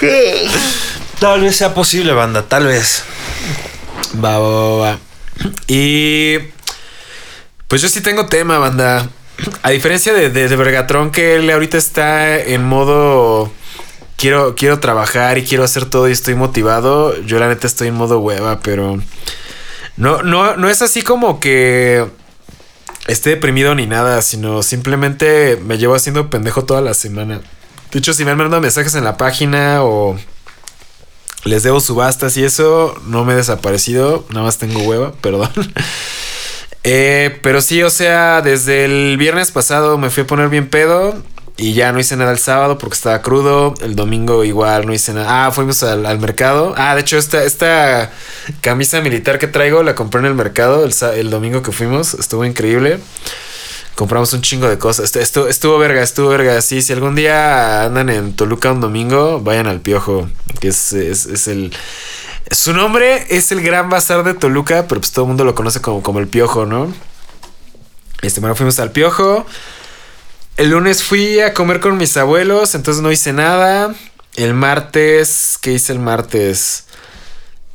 Tal 1.19 1.41
vez 1.41 1.57
sea 1.57 1.73
posible, 1.73 2.13
banda, 2.13 2.43
tal 2.43 2.67
vez. 2.67 3.03
Va, 4.23 4.39
va, 4.39 4.77
va. 4.77 4.99
Y 5.67 6.37
pues 7.67 7.81
yo 7.81 7.89
sí 7.89 8.01
tengo 8.01 8.27
tema, 8.27 8.57
banda. 8.57 9.09
A 9.63 9.69
diferencia 9.71 10.13
de, 10.13 10.29
de, 10.29 11.11
que 11.11 11.35
él 11.35 11.49
ahorita 11.49 11.77
está 11.77 12.37
en 12.37 12.63
modo 12.63 13.51
quiero, 14.15 14.55
quiero 14.55 14.79
trabajar 14.79 15.37
y 15.37 15.43
quiero 15.43 15.63
hacer 15.63 15.85
todo 15.85 16.07
y 16.09 16.11
estoy 16.11 16.35
motivado. 16.35 17.19
Yo 17.23 17.37
la 17.39 17.47
neta 17.47 17.67
estoy 17.67 17.89
en 17.89 17.95
modo 17.95 18.19
hueva, 18.19 18.59
pero 18.61 19.01
no, 19.97 20.23
no, 20.23 20.55
no 20.57 20.69
es 20.69 20.81
así 20.81 21.01
como 21.01 21.39
que 21.39 22.05
esté 23.07 23.31
deprimido 23.31 23.75
ni 23.75 23.87
nada, 23.87 24.21
sino 24.21 24.63
simplemente 24.63 25.59
me 25.65 25.77
llevo 25.77 25.95
haciendo 25.95 26.29
pendejo 26.29 26.63
toda 26.65 26.81
la 26.81 26.93
semana. 26.93 27.41
De 27.91 27.99
hecho, 27.99 28.13
si 28.13 28.23
me 28.23 28.31
han 28.31 28.37
mandado 28.37 28.61
mensajes 28.61 28.95
en 28.95 29.03
la 29.03 29.17
página 29.17 29.83
o 29.83 30.17
les 31.45 31.63
debo 31.63 31.79
subastas 31.79 32.35
y 32.37 32.43
eso, 32.43 32.95
no 33.05 33.25
me 33.25 33.33
he 33.33 33.35
desaparecido, 33.35 34.25
nada 34.29 34.45
más 34.45 34.57
tengo 34.57 34.81
hueva, 34.81 35.11
perdón. 35.21 35.49
Eh, 36.83 37.39
pero 37.43 37.61
sí, 37.61 37.83
o 37.83 37.89
sea, 37.89 38.41
desde 38.41 38.85
el 38.85 39.17
viernes 39.17 39.51
pasado 39.51 39.97
me 39.97 40.09
fui 40.09 40.23
a 40.23 40.27
poner 40.27 40.47
bien 40.47 40.69
pedo 40.69 41.21
Y 41.57 41.73
ya 41.73 41.91
no 41.91 41.99
hice 41.99 42.15
nada 42.15 42.31
el 42.31 42.39
sábado 42.39 42.77
porque 42.77 42.95
estaba 42.95 43.21
crudo. 43.21 43.73
El 43.81 43.95
domingo 43.95 44.45
igual 44.45 44.85
no 44.85 44.93
hice 44.93 45.13
nada. 45.13 45.47
Ah, 45.47 45.51
fuimos 45.51 45.83
al, 45.83 46.05
al 46.05 46.19
mercado. 46.19 46.73
Ah, 46.77 46.95
de 46.95 47.01
hecho, 47.01 47.17
esta, 47.17 47.43
esta 47.43 48.11
camisa 48.61 49.01
militar 49.01 49.39
que 49.39 49.47
traigo 49.47 49.83
la 49.83 49.93
compré 49.93 50.19
en 50.21 50.27
el 50.27 50.35
mercado 50.35 50.85
el, 50.85 50.93
el 51.15 51.29
domingo 51.29 51.61
que 51.61 51.73
fuimos. 51.73 52.13
Estuvo 52.13 52.45
increíble. 52.45 52.99
Compramos 53.99 54.31
un 54.31 54.41
chingo 54.41 54.69
de 54.69 54.77
cosas. 54.77 55.13
Esto- 55.17 55.49
estuvo 55.49 55.77
verga, 55.77 56.01
estuvo 56.01 56.29
verga. 56.29 56.61
Sí, 56.61 56.81
si 56.81 56.93
algún 56.93 57.15
día 57.15 57.83
andan 57.83 58.09
en 58.09 58.33
Toluca 58.33 58.71
un 58.71 58.79
domingo, 58.79 59.41
vayan 59.41 59.67
al 59.67 59.81
Piojo. 59.81 60.29
Que 60.61 60.69
es, 60.69 60.93
es, 60.93 61.25
es 61.25 61.49
el. 61.49 61.75
Su 62.49 62.71
nombre 62.71 63.25
es 63.27 63.51
el 63.51 63.61
Gran 63.61 63.89
Bazar 63.89 64.23
de 64.23 64.35
Toluca, 64.35 64.85
pero 64.87 65.01
pues 65.01 65.11
todo 65.11 65.25
el 65.25 65.27
mundo 65.27 65.43
lo 65.43 65.53
conoce 65.53 65.81
como, 65.81 66.01
como 66.01 66.19
el 66.19 66.29
Piojo, 66.29 66.65
¿no? 66.65 66.93
Este, 68.21 68.39
bueno, 68.39 68.55
fuimos 68.55 68.79
al 68.79 68.93
Piojo. 68.93 69.45
El 70.55 70.69
lunes 70.69 71.03
fui 71.03 71.41
a 71.41 71.53
comer 71.53 71.81
con 71.81 71.97
mis 71.97 72.15
abuelos, 72.15 72.75
entonces 72.75 73.03
no 73.03 73.11
hice 73.11 73.33
nada. 73.33 73.93
El 74.37 74.53
martes, 74.53 75.59
¿qué 75.61 75.73
hice 75.73 75.91
el 75.91 75.99
martes? 75.99 76.85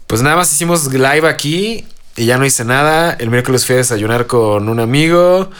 Pues 0.06 0.22
nada 0.22 0.36
más 0.36 0.50
hicimos 0.50 0.90
live 0.90 1.28
aquí 1.28 1.86
y 2.16 2.24
ya 2.24 2.38
no 2.38 2.46
hice 2.46 2.64
nada. 2.64 3.12
El 3.12 3.28
miércoles 3.28 3.66
fui 3.66 3.74
a 3.74 3.78
desayunar 3.78 4.26
con 4.26 4.70
un 4.70 4.80
amigo. 4.80 5.50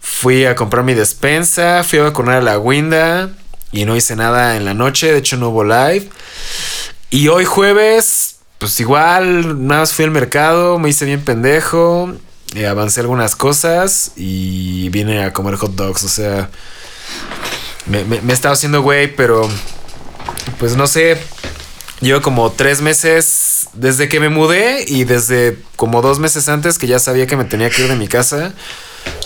Fui 0.00 0.44
a 0.46 0.54
comprar 0.54 0.84
mi 0.84 0.94
despensa. 0.94 1.82
Fui 1.84 1.98
a 1.98 2.04
vacunar 2.04 2.36
a 2.36 2.42
la 2.42 2.58
Winda. 2.58 3.30
Y 3.72 3.84
no 3.84 3.96
hice 3.96 4.16
nada 4.16 4.56
en 4.56 4.64
la 4.64 4.74
noche. 4.74 5.12
De 5.12 5.18
hecho, 5.18 5.36
no 5.36 5.50
hubo 5.50 5.64
live. 5.64 6.08
Y 7.10 7.28
hoy 7.28 7.44
jueves, 7.44 8.36
pues 8.58 8.78
igual, 8.80 9.66
nada 9.66 9.82
más 9.82 9.92
fui 9.92 10.04
al 10.04 10.10
mercado. 10.10 10.78
Me 10.78 10.88
hice 10.88 11.04
bien 11.04 11.22
pendejo. 11.24 12.14
eh, 12.54 12.66
avancé 12.66 13.00
algunas 13.00 13.36
cosas. 13.36 14.12
Y 14.16 14.88
vine 14.90 15.22
a 15.24 15.32
comer 15.32 15.56
hot 15.56 15.74
dogs. 15.74 16.04
O 16.04 16.08
sea, 16.08 16.48
me, 17.86 18.04
me, 18.04 18.20
me 18.20 18.32
he 18.32 18.34
estado 18.34 18.54
haciendo 18.54 18.82
güey, 18.82 19.14
pero 19.14 19.48
pues 20.58 20.76
no 20.76 20.86
sé. 20.86 21.18
Llevo 22.00 22.22
como 22.22 22.52
tres 22.52 22.80
meses 22.80 23.66
desde 23.72 24.08
que 24.08 24.20
me 24.20 24.28
mudé 24.28 24.84
y 24.86 25.02
desde 25.04 25.58
como 25.74 26.00
dos 26.00 26.20
meses 26.20 26.48
antes 26.48 26.78
que 26.78 26.86
ya 26.86 27.00
sabía 27.00 27.26
que 27.26 27.36
me 27.36 27.44
tenía 27.44 27.70
que 27.70 27.82
ir 27.82 27.88
de 27.88 27.96
mi 27.96 28.06
casa. 28.06 28.54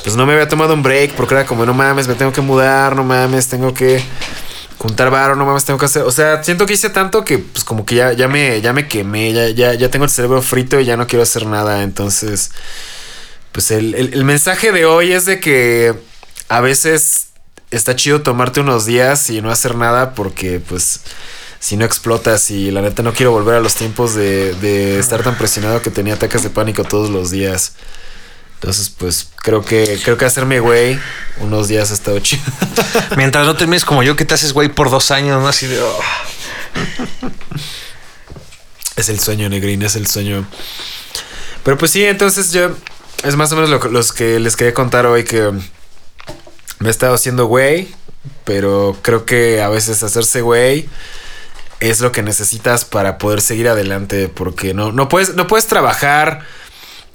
Pues 0.04 0.16
no 0.16 0.26
me 0.26 0.32
había 0.34 0.48
tomado 0.48 0.74
un 0.74 0.82
break 0.82 1.14
porque 1.14 1.34
era 1.34 1.46
como, 1.46 1.64
no 1.66 1.74
mames, 1.74 2.08
me 2.08 2.14
tengo 2.14 2.32
que 2.32 2.40
mudar, 2.40 2.96
no 2.96 3.04
mames, 3.04 3.48
tengo 3.48 3.72
que 3.74 4.02
juntar 4.78 5.10
varo, 5.10 5.36
no 5.36 5.44
mames, 5.46 5.64
tengo 5.64 5.78
que 5.78 5.84
hacer. 5.86 6.02
O 6.02 6.10
sea, 6.10 6.42
siento 6.42 6.66
que 6.66 6.74
hice 6.74 6.90
tanto 6.90 7.24
que 7.24 7.38
pues 7.38 7.64
como 7.64 7.86
que 7.86 7.94
ya, 7.96 8.12
ya, 8.12 8.26
me, 8.28 8.60
ya 8.60 8.72
me 8.72 8.88
quemé, 8.88 9.32
ya, 9.32 9.48
ya, 9.50 9.74
ya 9.74 9.90
tengo 9.90 10.04
el 10.04 10.10
cerebro 10.10 10.42
frito 10.42 10.80
y 10.80 10.84
ya 10.84 10.96
no 10.96 11.06
quiero 11.06 11.22
hacer 11.22 11.46
nada. 11.46 11.82
Entonces, 11.82 12.50
pues 13.52 13.70
el, 13.70 13.94
el- 13.94 14.14
el 14.14 14.24
mensaje 14.24 14.72
de 14.72 14.84
hoy 14.86 15.12
es 15.12 15.24
de 15.26 15.38
que 15.40 15.94
a 16.48 16.60
veces 16.60 17.28
está 17.70 17.94
chido 17.96 18.22
tomarte 18.22 18.60
unos 18.60 18.84
días 18.86 19.30
y 19.30 19.40
no 19.40 19.50
hacer 19.50 19.76
nada 19.76 20.14
porque 20.14 20.60
pues 20.60 21.00
si 21.60 21.76
no 21.76 21.84
explotas 21.84 22.50
y 22.50 22.70
la 22.70 22.82
neta 22.82 23.02
no 23.02 23.12
quiero 23.14 23.30
volver 23.32 23.54
a 23.54 23.60
los 23.60 23.74
tiempos 23.76 24.14
de, 24.14 24.52
de 24.54 24.98
estar 24.98 25.22
tan 25.22 25.38
presionado 25.38 25.80
que 25.80 25.90
tenía 25.90 26.14
ataques 26.14 26.42
de 26.42 26.50
pánico 26.50 26.82
todos 26.84 27.08
los 27.08 27.30
días. 27.30 27.72
Entonces, 28.62 28.90
pues 28.96 29.28
creo 29.42 29.64
que 29.64 29.98
creo 30.04 30.16
que 30.16 30.24
hacerme 30.24 30.60
güey 30.60 30.96
unos 31.38 31.66
días 31.66 31.90
ha 31.90 31.94
estado 31.94 32.20
chido. 32.20 32.44
Mientras 33.16 33.44
no 33.44 33.56
termines 33.56 33.84
como 33.84 34.04
yo, 34.04 34.14
que 34.14 34.24
te 34.24 34.34
haces 34.34 34.52
güey 34.52 34.68
por 34.68 34.88
dos 34.88 35.10
años, 35.10 35.42
¿no? 35.42 35.48
Así 35.48 35.66
de. 35.66 35.80
oh. 35.82 35.98
Es 38.94 39.08
el 39.08 39.18
sueño, 39.18 39.48
Negrín, 39.48 39.82
es 39.82 39.96
el 39.96 40.06
sueño. 40.06 40.46
Pero 41.64 41.76
pues 41.76 41.90
sí, 41.90 42.04
entonces 42.04 42.52
yo. 42.52 42.70
Es 43.24 43.36
más 43.36 43.50
o 43.52 43.56
menos 43.56 43.70
lo 43.70 43.80
que- 43.80 43.88
los 43.88 44.12
que 44.12 44.38
les 44.38 44.54
quería 44.56 44.74
contar 44.74 45.06
hoy 45.06 45.24
que 45.24 45.50
me 46.78 46.88
he 46.88 46.90
estado 46.90 47.14
haciendo 47.14 47.46
güey. 47.46 47.88
Pero 48.44 48.96
creo 49.02 49.24
que 49.24 49.60
a 49.60 49.68
veces 49.68 50.02
hacerse 50.04 50.40
güey 50.40 50.88
es 51.80 52.00
lo 52.00 52.12
que 52.12 52.22
necesitas 52.22 52.84
para 52.84 53.18
poder 53.18 53.40
seguir 53.40 53.68
adelante. 53.68 54.28
Porque 54.28 54.72
no, 54.74 54.92
no, 54.92 55.08
puedes, 55.08 55.34
no 55.34 55.46
puedes 55.48 55.66
trabajar 55.66 56.46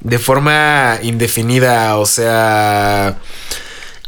de 0.02 0.20
forma 0.20 1.00
indefinida. 1.02 1.98
O 1.98 2.06
sea, 2.06 3.18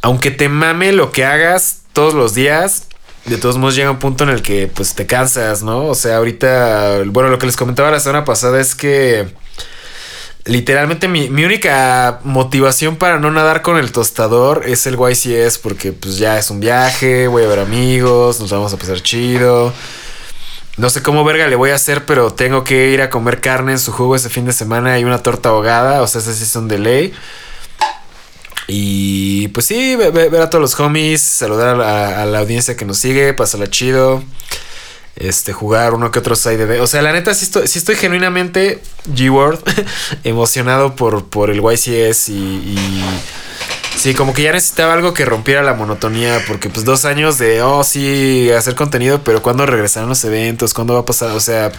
aunque 0.01 0.31
te 0.31 0.49
mame 0.49 0.91
lo 0.91 1.11
que 1.11 1.25
hagas 1.25 1.81
todos 1.93 2.13
los 2.13 2.33
días, 2.33 2.87
de 3.25 3.37
todos 3.37 3.57
modos 3.57 3.75
llega 3.75 3.91
un 3.91 3.99
punto 3.99 4.23
en 4.23 4.29
el 4.31 4.41
que 4.41 4.67
pues 4.67 4.95
te 4.95 5.05
cansas, 5.05 5.61
¿no? 5.63 5.85
O 5.85 5.95
sea, 5.95 6.17
ahorita, 6.17 7.03
bueno, 7.05 7.29
lo 7.29 7.37
que 7.37 7.45
les 7.45 7.55
comentaba 7.55 7.91
la 7.91 7.99
semana 7.99 8.25
pasada 8.25 8.59
es 8.59 8.75
que 8.75 9.27
literalmente 10.45 11.07
mi, 11.07 11.29
mi 11.29 11.43
única 11.43 12.19
motivación 12.23 12.95
para 12.95 13.19
no 13.19 13.29
nadar 13.29 13.61
con 13.61 13.77
el 13.77 13.91
tostador 13.91 14.63
es 14.65 14.87
el 14.87 14.97
YCS 14.97 15.59
porque 15.59 15.91
pues 15.91 16.17
ya 16.17 16.39
es 16.39 16.49
un 16.49 16.59
viaje, 16.59 17.27
voy 17.27 17.43
a 17.43 17.47
ver 17.47 17.59
amigos, 17.59 18.39
nos 18.39 18.51
vamos 18.51 18.73
a 18.73 18.77
pasar 18.77 19.01
chido. 19.01 19.73
No 20.79 20.89
sé 20.89 21.03
cómo 21.03 21.25
verga 21.25 21.45
le 21.47 21.57
voy 21.57 21.71
a 21.71 21.75
hacer, 21.75 22.05
pero 22.05 22.31
tengo 22.31 22.63
que 22.63 22.87
ir 22.91 23.01
a 23.01 23.09
comer 23.09 23.41
carne 23.41 23.73
en 23.73 23.79
su 23.79 23.91
jugo 23.91 24.15
ese 24.15 24.29
fin 24.29 24.45
de 24.45 24.53
semana 24.53 24.97
y 24.97 25.03
una 25.03 25.21
torta 25.21 25.49
ahogada, 25.49 26.01
o 26.01 26.07
sea, 26.07 26.21
ese 26.21 26.33
sí 26.33 26.43
es 26.43 26.55
un 26.55 26.69
delay. 26.69 27.13
Y 28.67 29.49
pues 29.49 29.65
sí, 29.65 29.97
ve- 29.97 30.11
ve- 30.11 30.29
ver 30.29 30.41
a 30.41 30.49
todos 30.49 30.61
los 30.61 30.79
homies, 30.79 31.19
saludar 31.21 31.81
a 31.81 32.25
la, 32.25 32.39
audiencia 32.39 32.77
que 32.77 32.85
nos 32.85 32.97
sigue, 32.97 33.33
pasarla 33.33 33.69
chido. 33.69 34.23
Este, 35.17 35.51
jugar 35.51 35.93
uno 35.95 36.11
que 36.11 36.19
otro 36.19 36.37
side 36.37 36.65
de... 36.65 36.79
O 36.79 36.87
sea, 36.87 37.01
la 37.01 37.11
neta, 37.11 37.33
sí 37.33 37.43
estoy, 37.43 37.95
genuinamente 37.97 38.81
G-Word 39.13 39.59
emocionado 40.23 40.95
por, 40.95 41.25
por 41.25 41.49
el 41.49 41.61
YCS 41.61 42.29
y... 42.29 43.03
Sí, 43.99 44.13
como 44.13 44.33
que 44.33 44.43
ya 44.43 44.53
necesitaba 44.53 44.93
algo 44.93 45.13
que 45.13 45.25
rompiera 45.25 45.61
la 45.61 45.73
monotonía, 45.73 46.41
porque 46.47 46.69
pues 46.69 46.85
dos 46.85 47.03
años 47.03 47.37
de, 47.37 47.61
oh, 47.61 47.83
sí, 47.83 48.49
hacer 48.49 48.73
contenido, 48.73 49.25
pero 49.25 49.41
¿cuándo 49.41 49.65
regresarán 49.65 50.07
los 50.07 50.23
eventos? 50.23 50.73
¿Cuándo 50.73 50.93
va 50.93 51.01
a 51.01 51.05
pasar? 51.05 51.31
O 51.31 51.41
sea, 51.41 51.69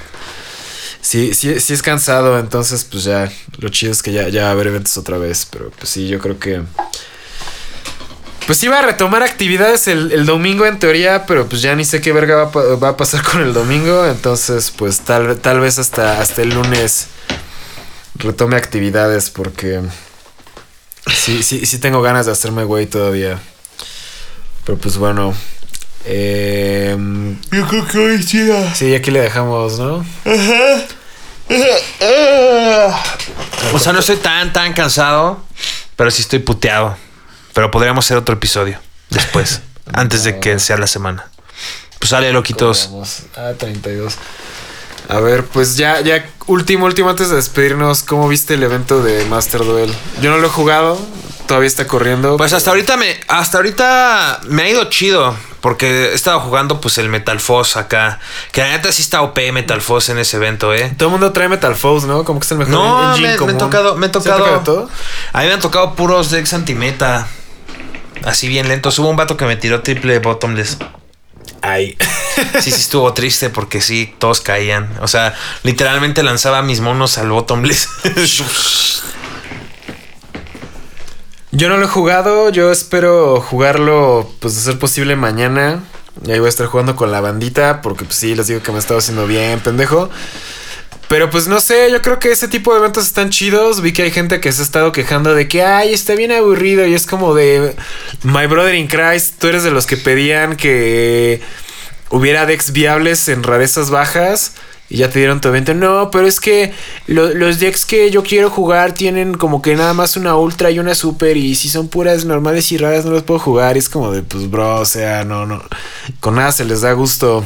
sí, 1.01 1.33
sí, 1.33 1.59
sí 1.61 1.73
es 1.73 1.81
cansado, 1.81 2.39
entonces 2.39 2.85
pues 2.85 3.05
ya, 3.05 3.33
lo 3.57 3.71
chido 3.71 3.93
es 3.93 4.03
que 4.03 4.13
ya, 4.13 4.29
ya 4.29 4.43
va 4.43 4.49
a 4.49 4.53
haber 4.53 4.67
eventos 4.67 4.99
otra 4.99 5.17
vez, 5.17 5.49
pero 5.51 5.71
pues 5.71 5.89
sí, 5.89 6.09
yo 6.09 6.19
creo 6.19 6.39
que... 6.39 6.61
Pues 8.47 8.63
iba 8.65 8.79
a 8.79 8.83
retomar 8.83 9.23
actividades 9.23 9.89
el, 9.89 10.13
el 10.13 10.27
domingo 10.27 10.67
en 10.67 10.79
teoría, 10.79 11.25
pero 11.25 11.49
pues 11.49 11.63
ya 11.63 11.75
ni 11.75 11.87
sé 11.87 12.03
qué 12.03 12.13
verga 12.13 12.45
va, 12.45 12.77
va 12.77 12.89
a 12.91 12.97
pasar 12.99 13.23
con 13.23 13.41
el 13.41 13.55
domingo, 13.55 14.05
entonces 14.05 14.71
pues 14.77 15.01
tal, 15.01 15.39
tal 15.39 15.61
vez 15.61 15.79
hasta, 15.79 16.21
hasta 16.21 16.43
el 16.43 16.51
lunes 16.51 17.07
retome 18.17 18.57
actividades 18.57 19.31
porque 19.31 19.81
sí, 21.07 21.43
sí, 21.43 21.67
sí 21.67 21.79
tengo 21.79 22.03
ganas 22.03 22.27
de 22.27 22.33
hacerme 22.33 22.65
güey 22.65 22.87
todavía. 22.87 23.39
Pero 24.65 24.79
pues 24.79 24.97
bueno. 24.97 25.35
em, 26.05 27.41
Yo 27.51 27.67
creo 27.67 27.87
que 27.87 27.99
hoy 27.99 28.23
sí. 28.23 28.51
ah. 28.53 28.73
sí, 28.75 28.95
aquí 28.95 29.11
le 29.11 29.21
dejamos, 29.21 29.79
¿no? 29.79 30.05
O 33.75 33.79
sea, 33.79 33.93
no 33.93 34.01
estoy 34.01 34.17
tan, 34.17 34.53
tan 34.53 34.73
cansado, 34.73 35.43
pero 35.97 36.11
sí 36.11 36.23
estoy 36.23 36.39
puteado. 36.41 36.97
Pero 37.53 37.71
podríamos 37.71 38.05
hacer 38.05 38.17
otro 38.17 38.35
episodio 38.35 38.79
después, 39.11 39.61
antes 39.93 40.25
de 40.25 40.39
que 40.39 40.59
sea 40.59 40.77
la 40.79 40.87
semana. 40.87 41.29
Pues 41.99 42.11
sale, 42.11 42.33
loquitos. 42.33 42.89
Vamos 42.93 43.23
a 43.37 43.53
32. 43.55 44.15
A 45.11 45.21
ver, 45.21 45.45
pues 45.45 45.77
ya, 45.77 46.01
ya, 46.01 46.25
último, 46.47 46.87
último, 46.87 47.11
antes 47.11 47.31
de 47.31 47.37
despedirnos, 47.37 48.03
¿cómo 48.03 48.29
viste 48.29 48.55
el 48.55 48.63
evento 48.63 49.03
de 49.03 49.25
Master 49.27 49.65
Duel? 49.65 49.93
Yo 50.23 50.31
no 50.31 50.39
lo 50.39 50.47
he 50.47 50.51
jugado, 50.51 50.99
todavía 51.47 51.67
está 51.67 51.87
corriendo. 51.87 52.37
Pues 52.37 52.53
hasta 52.53 52.71
ahorita 52.71 52.97
me, 52.97 53.19
hasta 53.29 53.59
ahorita 53.59 54.41
me 54.49 54.63
ha 54.63 54.69
ido 54.69 54.85
chido. 54.85 55.35
Porque 55.61 56.07
he 56.07 56.15
estado 56.15 56.41
jugando 56.41 56.81
pues 56.81 56.97
el 56.97 57.11
Metal 57.11 57.39
Foss 57.39 57.77
acá. 57.77 58.19
Que 58.51 58.63
la 58.63 58.69
neta 58.71 58.91
sí 58.93 59.03
está 59.03 59.21
OP 59.21 59.39
Metal 59.53 59.83
Foss 59.83 60.09
en 60.09 60.19
ese 60.19 60.39
evento, 60.39 60.73
eh. 60.73 60.91
Todo 60.97 61.09
el 61.09 61.13
mundo 61.13 61.33
trae 61.33 61.51
Metal 61.51 61.75
Foes, 61.77 62.05
¿no? 62.05 62.25
Como 62.25 62.41
que 62.41 62.47
es 62.47 62.53
el 62.53 62.59
mejor 62.59 62.73
No, 62.73 63.11
engine 63.11 63.27
me, 63.29 63.33
me 63.35 63.39
común. 63.39 63.53
han 63.53 63.59
tocado, 63.59 63.95
me 63.97 64.07
han 64.07 64.13
¿Sí 64.13 64.19
ha 64.19 64.23
tocado. 64.23 64.39
tocado 64.45 64.61
todo? 64.63 64.89
A 65.35 65.41
mí 65.43 65.47
me 65.49 65.53
han 65.53 65.61
tocado 65.61 65.95
puros 65.97 66.31
decks 66.31 66.55
antimeta. 66.55 67.27
Así 68.25 68.49
bien 68.49 68.69
lentos. 68.69 68.99
Hubo 69.01 69.11
un 69.11 69.17
vato 69.17 69.37
que 69.37 69.45
me 69.45 69.57
tiró 69.57 69.83
triple 69.83 70.19
bottomless. 70.21 70.79
Ay. 71.71 71.97
Sí, 72.61 72.71
sí 72.71 72.81
estuvo 72.81 73.13
triste 73.13 73.51
porque 73.51 73.81
sí, 73.81 74.15
todos 74.19 74.41
caían. 74.41 74.91
O 75.01 75.09
sea, 75.09 75.35
literalmente 75.63 76.23
lanzaba 76.23 76.63
mis 76.63 76.81
monos 76.81 77.19
al 77.19 77.31
bottomless. 77.31 77.89
Yo 81.53 81.69
no 81.69 81.77
lo 81.79 81.87
he 81.87 81.89
jugado, 81.89 82.51
yo 82.51 82.71
espero 82.71 83.41
jugarlo, 83.41 84.31
pues 84.39 84.55
de 84.55 84.61
ser 84.61 84.79
posible 84.79 85.17
mañana. 85.17 85.83
Y 86.25 86.31
ahí 86.31 86.39
voy 86.39 86.47
a 86.47 86.49
estar 86.49 86.69
jugando 86.69 86.95
con 86.95 87.11
la 87.11 87.21
bandita, 87.21 87.83
porque 87.83 88.05
pues 88.05 88.17
sí, 88.17 88.37
les 88.37 88.47
digo 88.47 88.63
que 88.63 88.71
me 88.71 88.77
he 88.77 88.81
estado 88.81 89.01
haciendo 89.01 89.27
bien, 89.27 89.59
pendejo. 89.59 90.11
Pero 91.09 91.29
pues 91.29 91.49
no 91.49 91.61
sé, 91.61 91.91
yo 91.91 92.03
creo 92.03 92.21
que 92.21 92.31
ese 92.31 92.47
tipo 92.47 92.73
de 92.73 92.79
eventos 92.79 93.05
están 93.05 93.31
chidos. 93.31 93.81
Vi 93.81 93.93
que 93.93 94.03
hay 94.05 94.13
gente 94.13 94.39
que 94.39 94.53
se 94.53 94.63
ha 94.63 94.65
estado 94.65 94.93
quejando 94.93 95.35
de 95.35 95.49
que, 95.49 95.65
ay, 95.65 95.93
está 95.93 96.15
bien 96.15 96.31
aburrido. 96.31 96.87
Y 96.87 96.95
es 96.95 97.05
como 97.05 97.35
de, 97.35 97.75
My 98.23 98.47
Brother 98.47 98.77
in 98.77 98.87
Christ, 98.87 99.41
tú 99.41 99.49
eres 99.49 99.65
de 99.65 99.73
los 99.73 99.87
que 99.87 99.97
pedían 99.97 100.57
que 100.57 101.43
hubiera 102.11 102.47
decks 102.47 102.73
viables 102.73 103.29
en 103.29 103.43
rarezas 103.43 103.91
bajas. 103.91 104.53
y 104.93 104.97
ya 104.97 105.09
te 105.09 105.21
dieron 105.21 105.41
tu 105.41 105.47
evento. 105.47 105.73
No, 105.73 106.11
pero 106.11 106.27
es 106.27 106.41
que 106.41 106.73
lo- 107.07 107.33
los 107.33 107.61
decks 107.61 107.85
que 107.87 108.11
yo 108.11 108.25
quiero 108.25 108.51
jugar 108.51 108.93
tienen 108.93 109.35
como 109.35 109.63
que 109.63 109.77
nada 109.77 109.95
más 109.95 110.17
una 110.17 110.35
ultra 110.35 110.73
y 110.73 110.81
una 110.81 110.97
super. 110.97 111.37
Y 111.37 111.55
si 111.55 111.69
son 111.69 111.87
puras 111.87 112.25
normales 112.25 112.73
y 112.73 112.77
raras, 112.77 113.05
no 113.05 113.13
las 113.13 113.23
puedo 113.23 113.39
jugar. 113.39 113.77
Y 113.77 113.79
es 113.79 113.89
como 113.89 114.11
de, 114.11 114.23
pues, 114.25 114.51
bro, 114.51 114.81
o 114.81 114.85
sea, 114.85 115.25
no, 115.25 115.47
no. 115.47 115.63
Con 116.19 116.35
nada 116.35 116.51
se 116.51 116.65
les 116.65 116.81
da 116.81 116.91
gusto. 116.93 117.45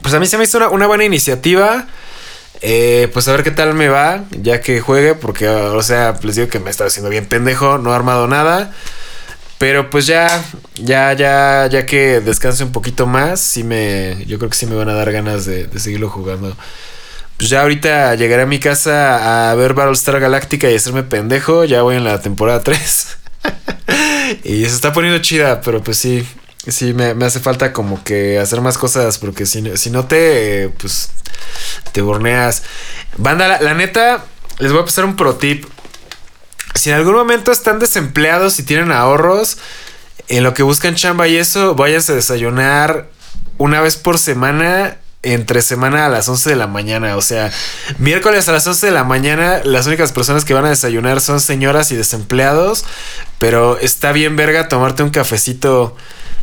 Pues 0.00 0.14
a 0.14 0.18
mí 0.20 0.26
se 0.26 0.38
me 0.38 0.44
hizo 0.44 0.56
una, 0.70 0.86
buena 0.86 1.04
iniciativa. 1.04 1.86
Eh, 2.62 3.10
pues 3.12 3.28
a 3.28 3.32
ver 3.32 3.42
qué 3.42 3.50
tal 3.50 3.74
me 3.74 3.88
va, 3.88 4.24
ya 4.30 4.60
que 4.62 4.80
juegue, 4.80 5.14
porque, 5.14 5.48
o 5.48 5.82
sea, 5.82 6.14
les 6.22 6.36
digo 6.36 6.48
que 6.48 6.60
me 6.60 6.70
está 6.70 6.84
haciendo 6.86 7.10
bien 7.10 7.26
pendejo, 7.26 7.76
no 7.76 7.92
he 7.92 7.94
armado 7.94 8.26
nada. 8.28 8.72
Pero 9.62 9.90
pues 9.90 10.08
ya, 10.08 10.44
ya, 10.74 11.12
ya, 11.12 11.68
ya 11.68 11.86
que 11.86 12.18
descanse 12.18 12.64
un 12.64 12.72
poquito 12.72 13.06
más, 13.06 13.38
sí 13.40 13.62
me, 13.62 14.24
yo 14.26 14.36
creo 14.38 14.50
que 14.50 14.56
sí 14.56 14.66
me 14.66 14.74
van 14.74 14.88
a 14.88 14.94
dar 14.94 15.12
ganas 15.12 15.46
de, 15.46 15.68
seguirlo 15.78 16.10
jugando. 16.10 16.56
Pues 17.36 17.48
ya 17.48 17.62
ahorita 17.62 18.16
llegaré 18.16 18.42
a 18.42 18.46
mi 18.46 18.58
casa 18.58 19.50
a 19.52 19.54
ver 19.54 19.74
Battlestar 19.74 20.18
Galactica 20.18 20.68
y 20.68 20.74
hacerme 20.74 21.04
pendejo, 21.04 21.64
ya 21.64 21.82
voy 21.82 21.94
en 21.94 22.02
la 22.02 22.20
temporada 22.20 22.60
3. 22.64 23.18
y 24.42 24.64
se 24.64 24.74
está 24.74 24.92
poniendo 24.92 25.22
chida, 25.22 25.60
pero 25.60 25.80
pues 25.80 25.96
sí, 25.96 26.26
sí, 26.66 26.92
me, 26.92 27.14
me 27.14 27.24
hace 27.24 27.38
falta 27.38 27.72
como 27.72 28.02
que 28.02 28.40
hacer 28.40 28.62
más 28.62 28.76
cosas, 28.76 29.18
porque 29.18 29.46
si, 29.46 29.76
si 29.76 29.90
no 29.90 30.06
te, 30.06 30.70
pues, 30.80 31.10
te 31.92 32.02
borneas. 32.02 32.64
Banda, 33.16 33.46
la, 33.46 33.60
la 33.60 33.74
neta, 33.74 34.24
les 34.58 34.72
voy 34.72 34.82
a 34.82 34.84
pasar 34.84 35.04
un 35.04 35.14
pro 35.14 35.36
tip. 35.36 35.66
Si 36.74 36.90
en 36.90 36.96
algún 36.96 37.14
momento 37.14 37.52
están 37.52 37.78
desempleados 37.78 38.58
y 38.58 38.62
tienen 38.62 38.92
ahorros, 38.92 39.58
en 40.28 40.42
lo 40.44 40.54
que 40.54 40.62
buscan 40.62 40.94
chamba 40.94 41.28
y 41.28 41.36
eso, 41.36 41.74
váyanse 41.74 42.12
a 42.12 42.14
desayunar 42.14 43.08
una 43.58 43.80
vez 43.80 43.96
por 43.96 44.18
semana, 44.18 44.96
entre 45.22 45.62
semana 45.62 46.06
a 46.06 46.08
las 46.08 46.28
11 46.28 46.50
de 46.50 46.56
la 46.56 46.66
mañana. 46.66 47.16
O 47.16 47.22
sea, 47.22 47.52
miércoles 47.98 48.48
a 48.48 48.52
las 48.52 48.66
11 48.66 48.86
de 48.86 48.92
la 48.92 49.04
mañana, 49.04 49.60
las 49.64 49.86
únicas 49.86 50.12
personas 50.12 50.44
que 50.44 50.54
van 50.54 50.64
a 50.64 50.70
desayunar 50.70 51.20
son 51.20 51.40
señoras 51.40 51.92
y 51.92 51.96
desempleados. 51.96 52.84
Pero 53.38 53.78
está 53.78 54.12
bien, 54.12 54.36
verga, 54.36 54.68
tomarte 54.68 55.02
un 55.02 55.10
cafecito 55.10 55.96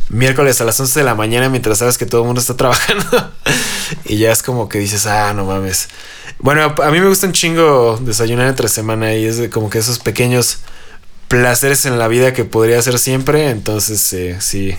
miércoles 0.08 0.60
a 0.60 0.64
las 0.64 0.78
11 0.80 1.00
de 1.00 1.04
la 1.04 1.14
mañana 1.14 1.48
mientras 1.48 1.78
sabes 1.78 1.96
que 1.96 2.06
todo 2.06 2.22
el 2.22 2.26
mundo 2.26 2.40
está 2.40 2.56
trabajando. 2.56 3.32
y 4.04 4.18
ya 4.18 4.32
es 4.32 4.42
como 4.42 4.68
que 4.68 4.78
dices, 4.78 5.06
ah, 5.06 5.32
no 5.34 5.44
mames. 5.44 5.88
Bueno, 6.40 6.74
a 6.82 6.90
mí 6.90 7.00
me 7.00 7.06
gusta 7.08 7.26
un 7.26 7.32
chingo 7.32 7.98
desayunar 8.00 8.48
entre 8.48 8.68
semana 8.68 9.14
y 9.14 9.26
es 9.26 9.36
de 9.36 9.50
como 9.50 9.68
que 9.70 9.78
esos 9.78 9.98
pequeños 9.98 10.58
placeres 11.28 11.84
en 11.86 11.98
la 11.98 12.08
vida 12.08 12.32
que 12.32 12.44
podría 12.44 12.78
hacer 12.78 12.98
siempre. 12.98 13.50
Entonces, 13.50 14.12
eh, 14.14 14.36
sí. 14.40 14.74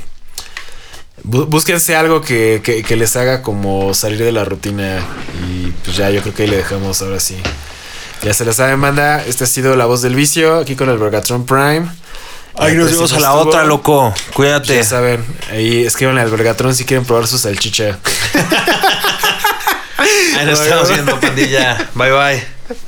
Bú- 1.24 1.45
Búsquense 1.45 1.95
algo 1.95 2.22
que, 2.22 2.62
que- 2.64 2.82
que 2.84 2.95
les 2.95 3.16
haga 3.16 3.43
como 3.43 3.93
salir 3.93 4.20
de 4.24 4.32
la 4.32 4.43
rutina. 4.43 4.99
Y 5.47 5.68
pues 5.86 5.95
ya, 5.97 6.09
yo 6.09 6.22
creo 6.22 6.34
que 6.34 6.43
ahí 6.43 6.49
le 6.49 6.57
dejamos 6.57 7.01
ahora 7.03 7.20
sí. 7.20 7.38
Ya 8.24 8.34
se 8.34 8.43
la 8.43 8.53
saben, 8.53 8.82
banda. 8.82 9.24
Esta 9.26 9.43
ha 9.43 9.47
sido 9.47 9.76
La 9.76 9.86
Voz 9.86 10.01
del 10.01 10.16
Vicio, 10.16 10.57
aquí 10.57 10.76
con 10.76 10.89
el 10.89 10.97
Vergatron 10.97 11.45
Prime. 11.45 11.86
Ay, 12.55 12.74
nos 12.76 12.86
pues, 12.89 12.95
vemos 12.95 13.14
a 13.14 13.20
la 13.20 13.28
estuvo, 13.30 13.41
otra, 13.49 13.64
loco. 13.64 14.14
Cuídate. 14.34 14.76
Ya 14.76 14.84
saben, 14.84 15.24
ahí 15.51 15.86
escriban 15.86 16.18
al 16.18 16.30
Vergatron 16.30 16.76
si 16.76 16.86
quieren 16.86 17.05
probar 17.05 17.28
su 17.28 17.38
salchicha. 17.38 17.97
Nos 20.45 20.59
estamos 20.59 20.89
viendo, 20.89 21.19
pandilla. 21.19 21.89
Bye, 21.95 22.11
bye. 22.11 22.87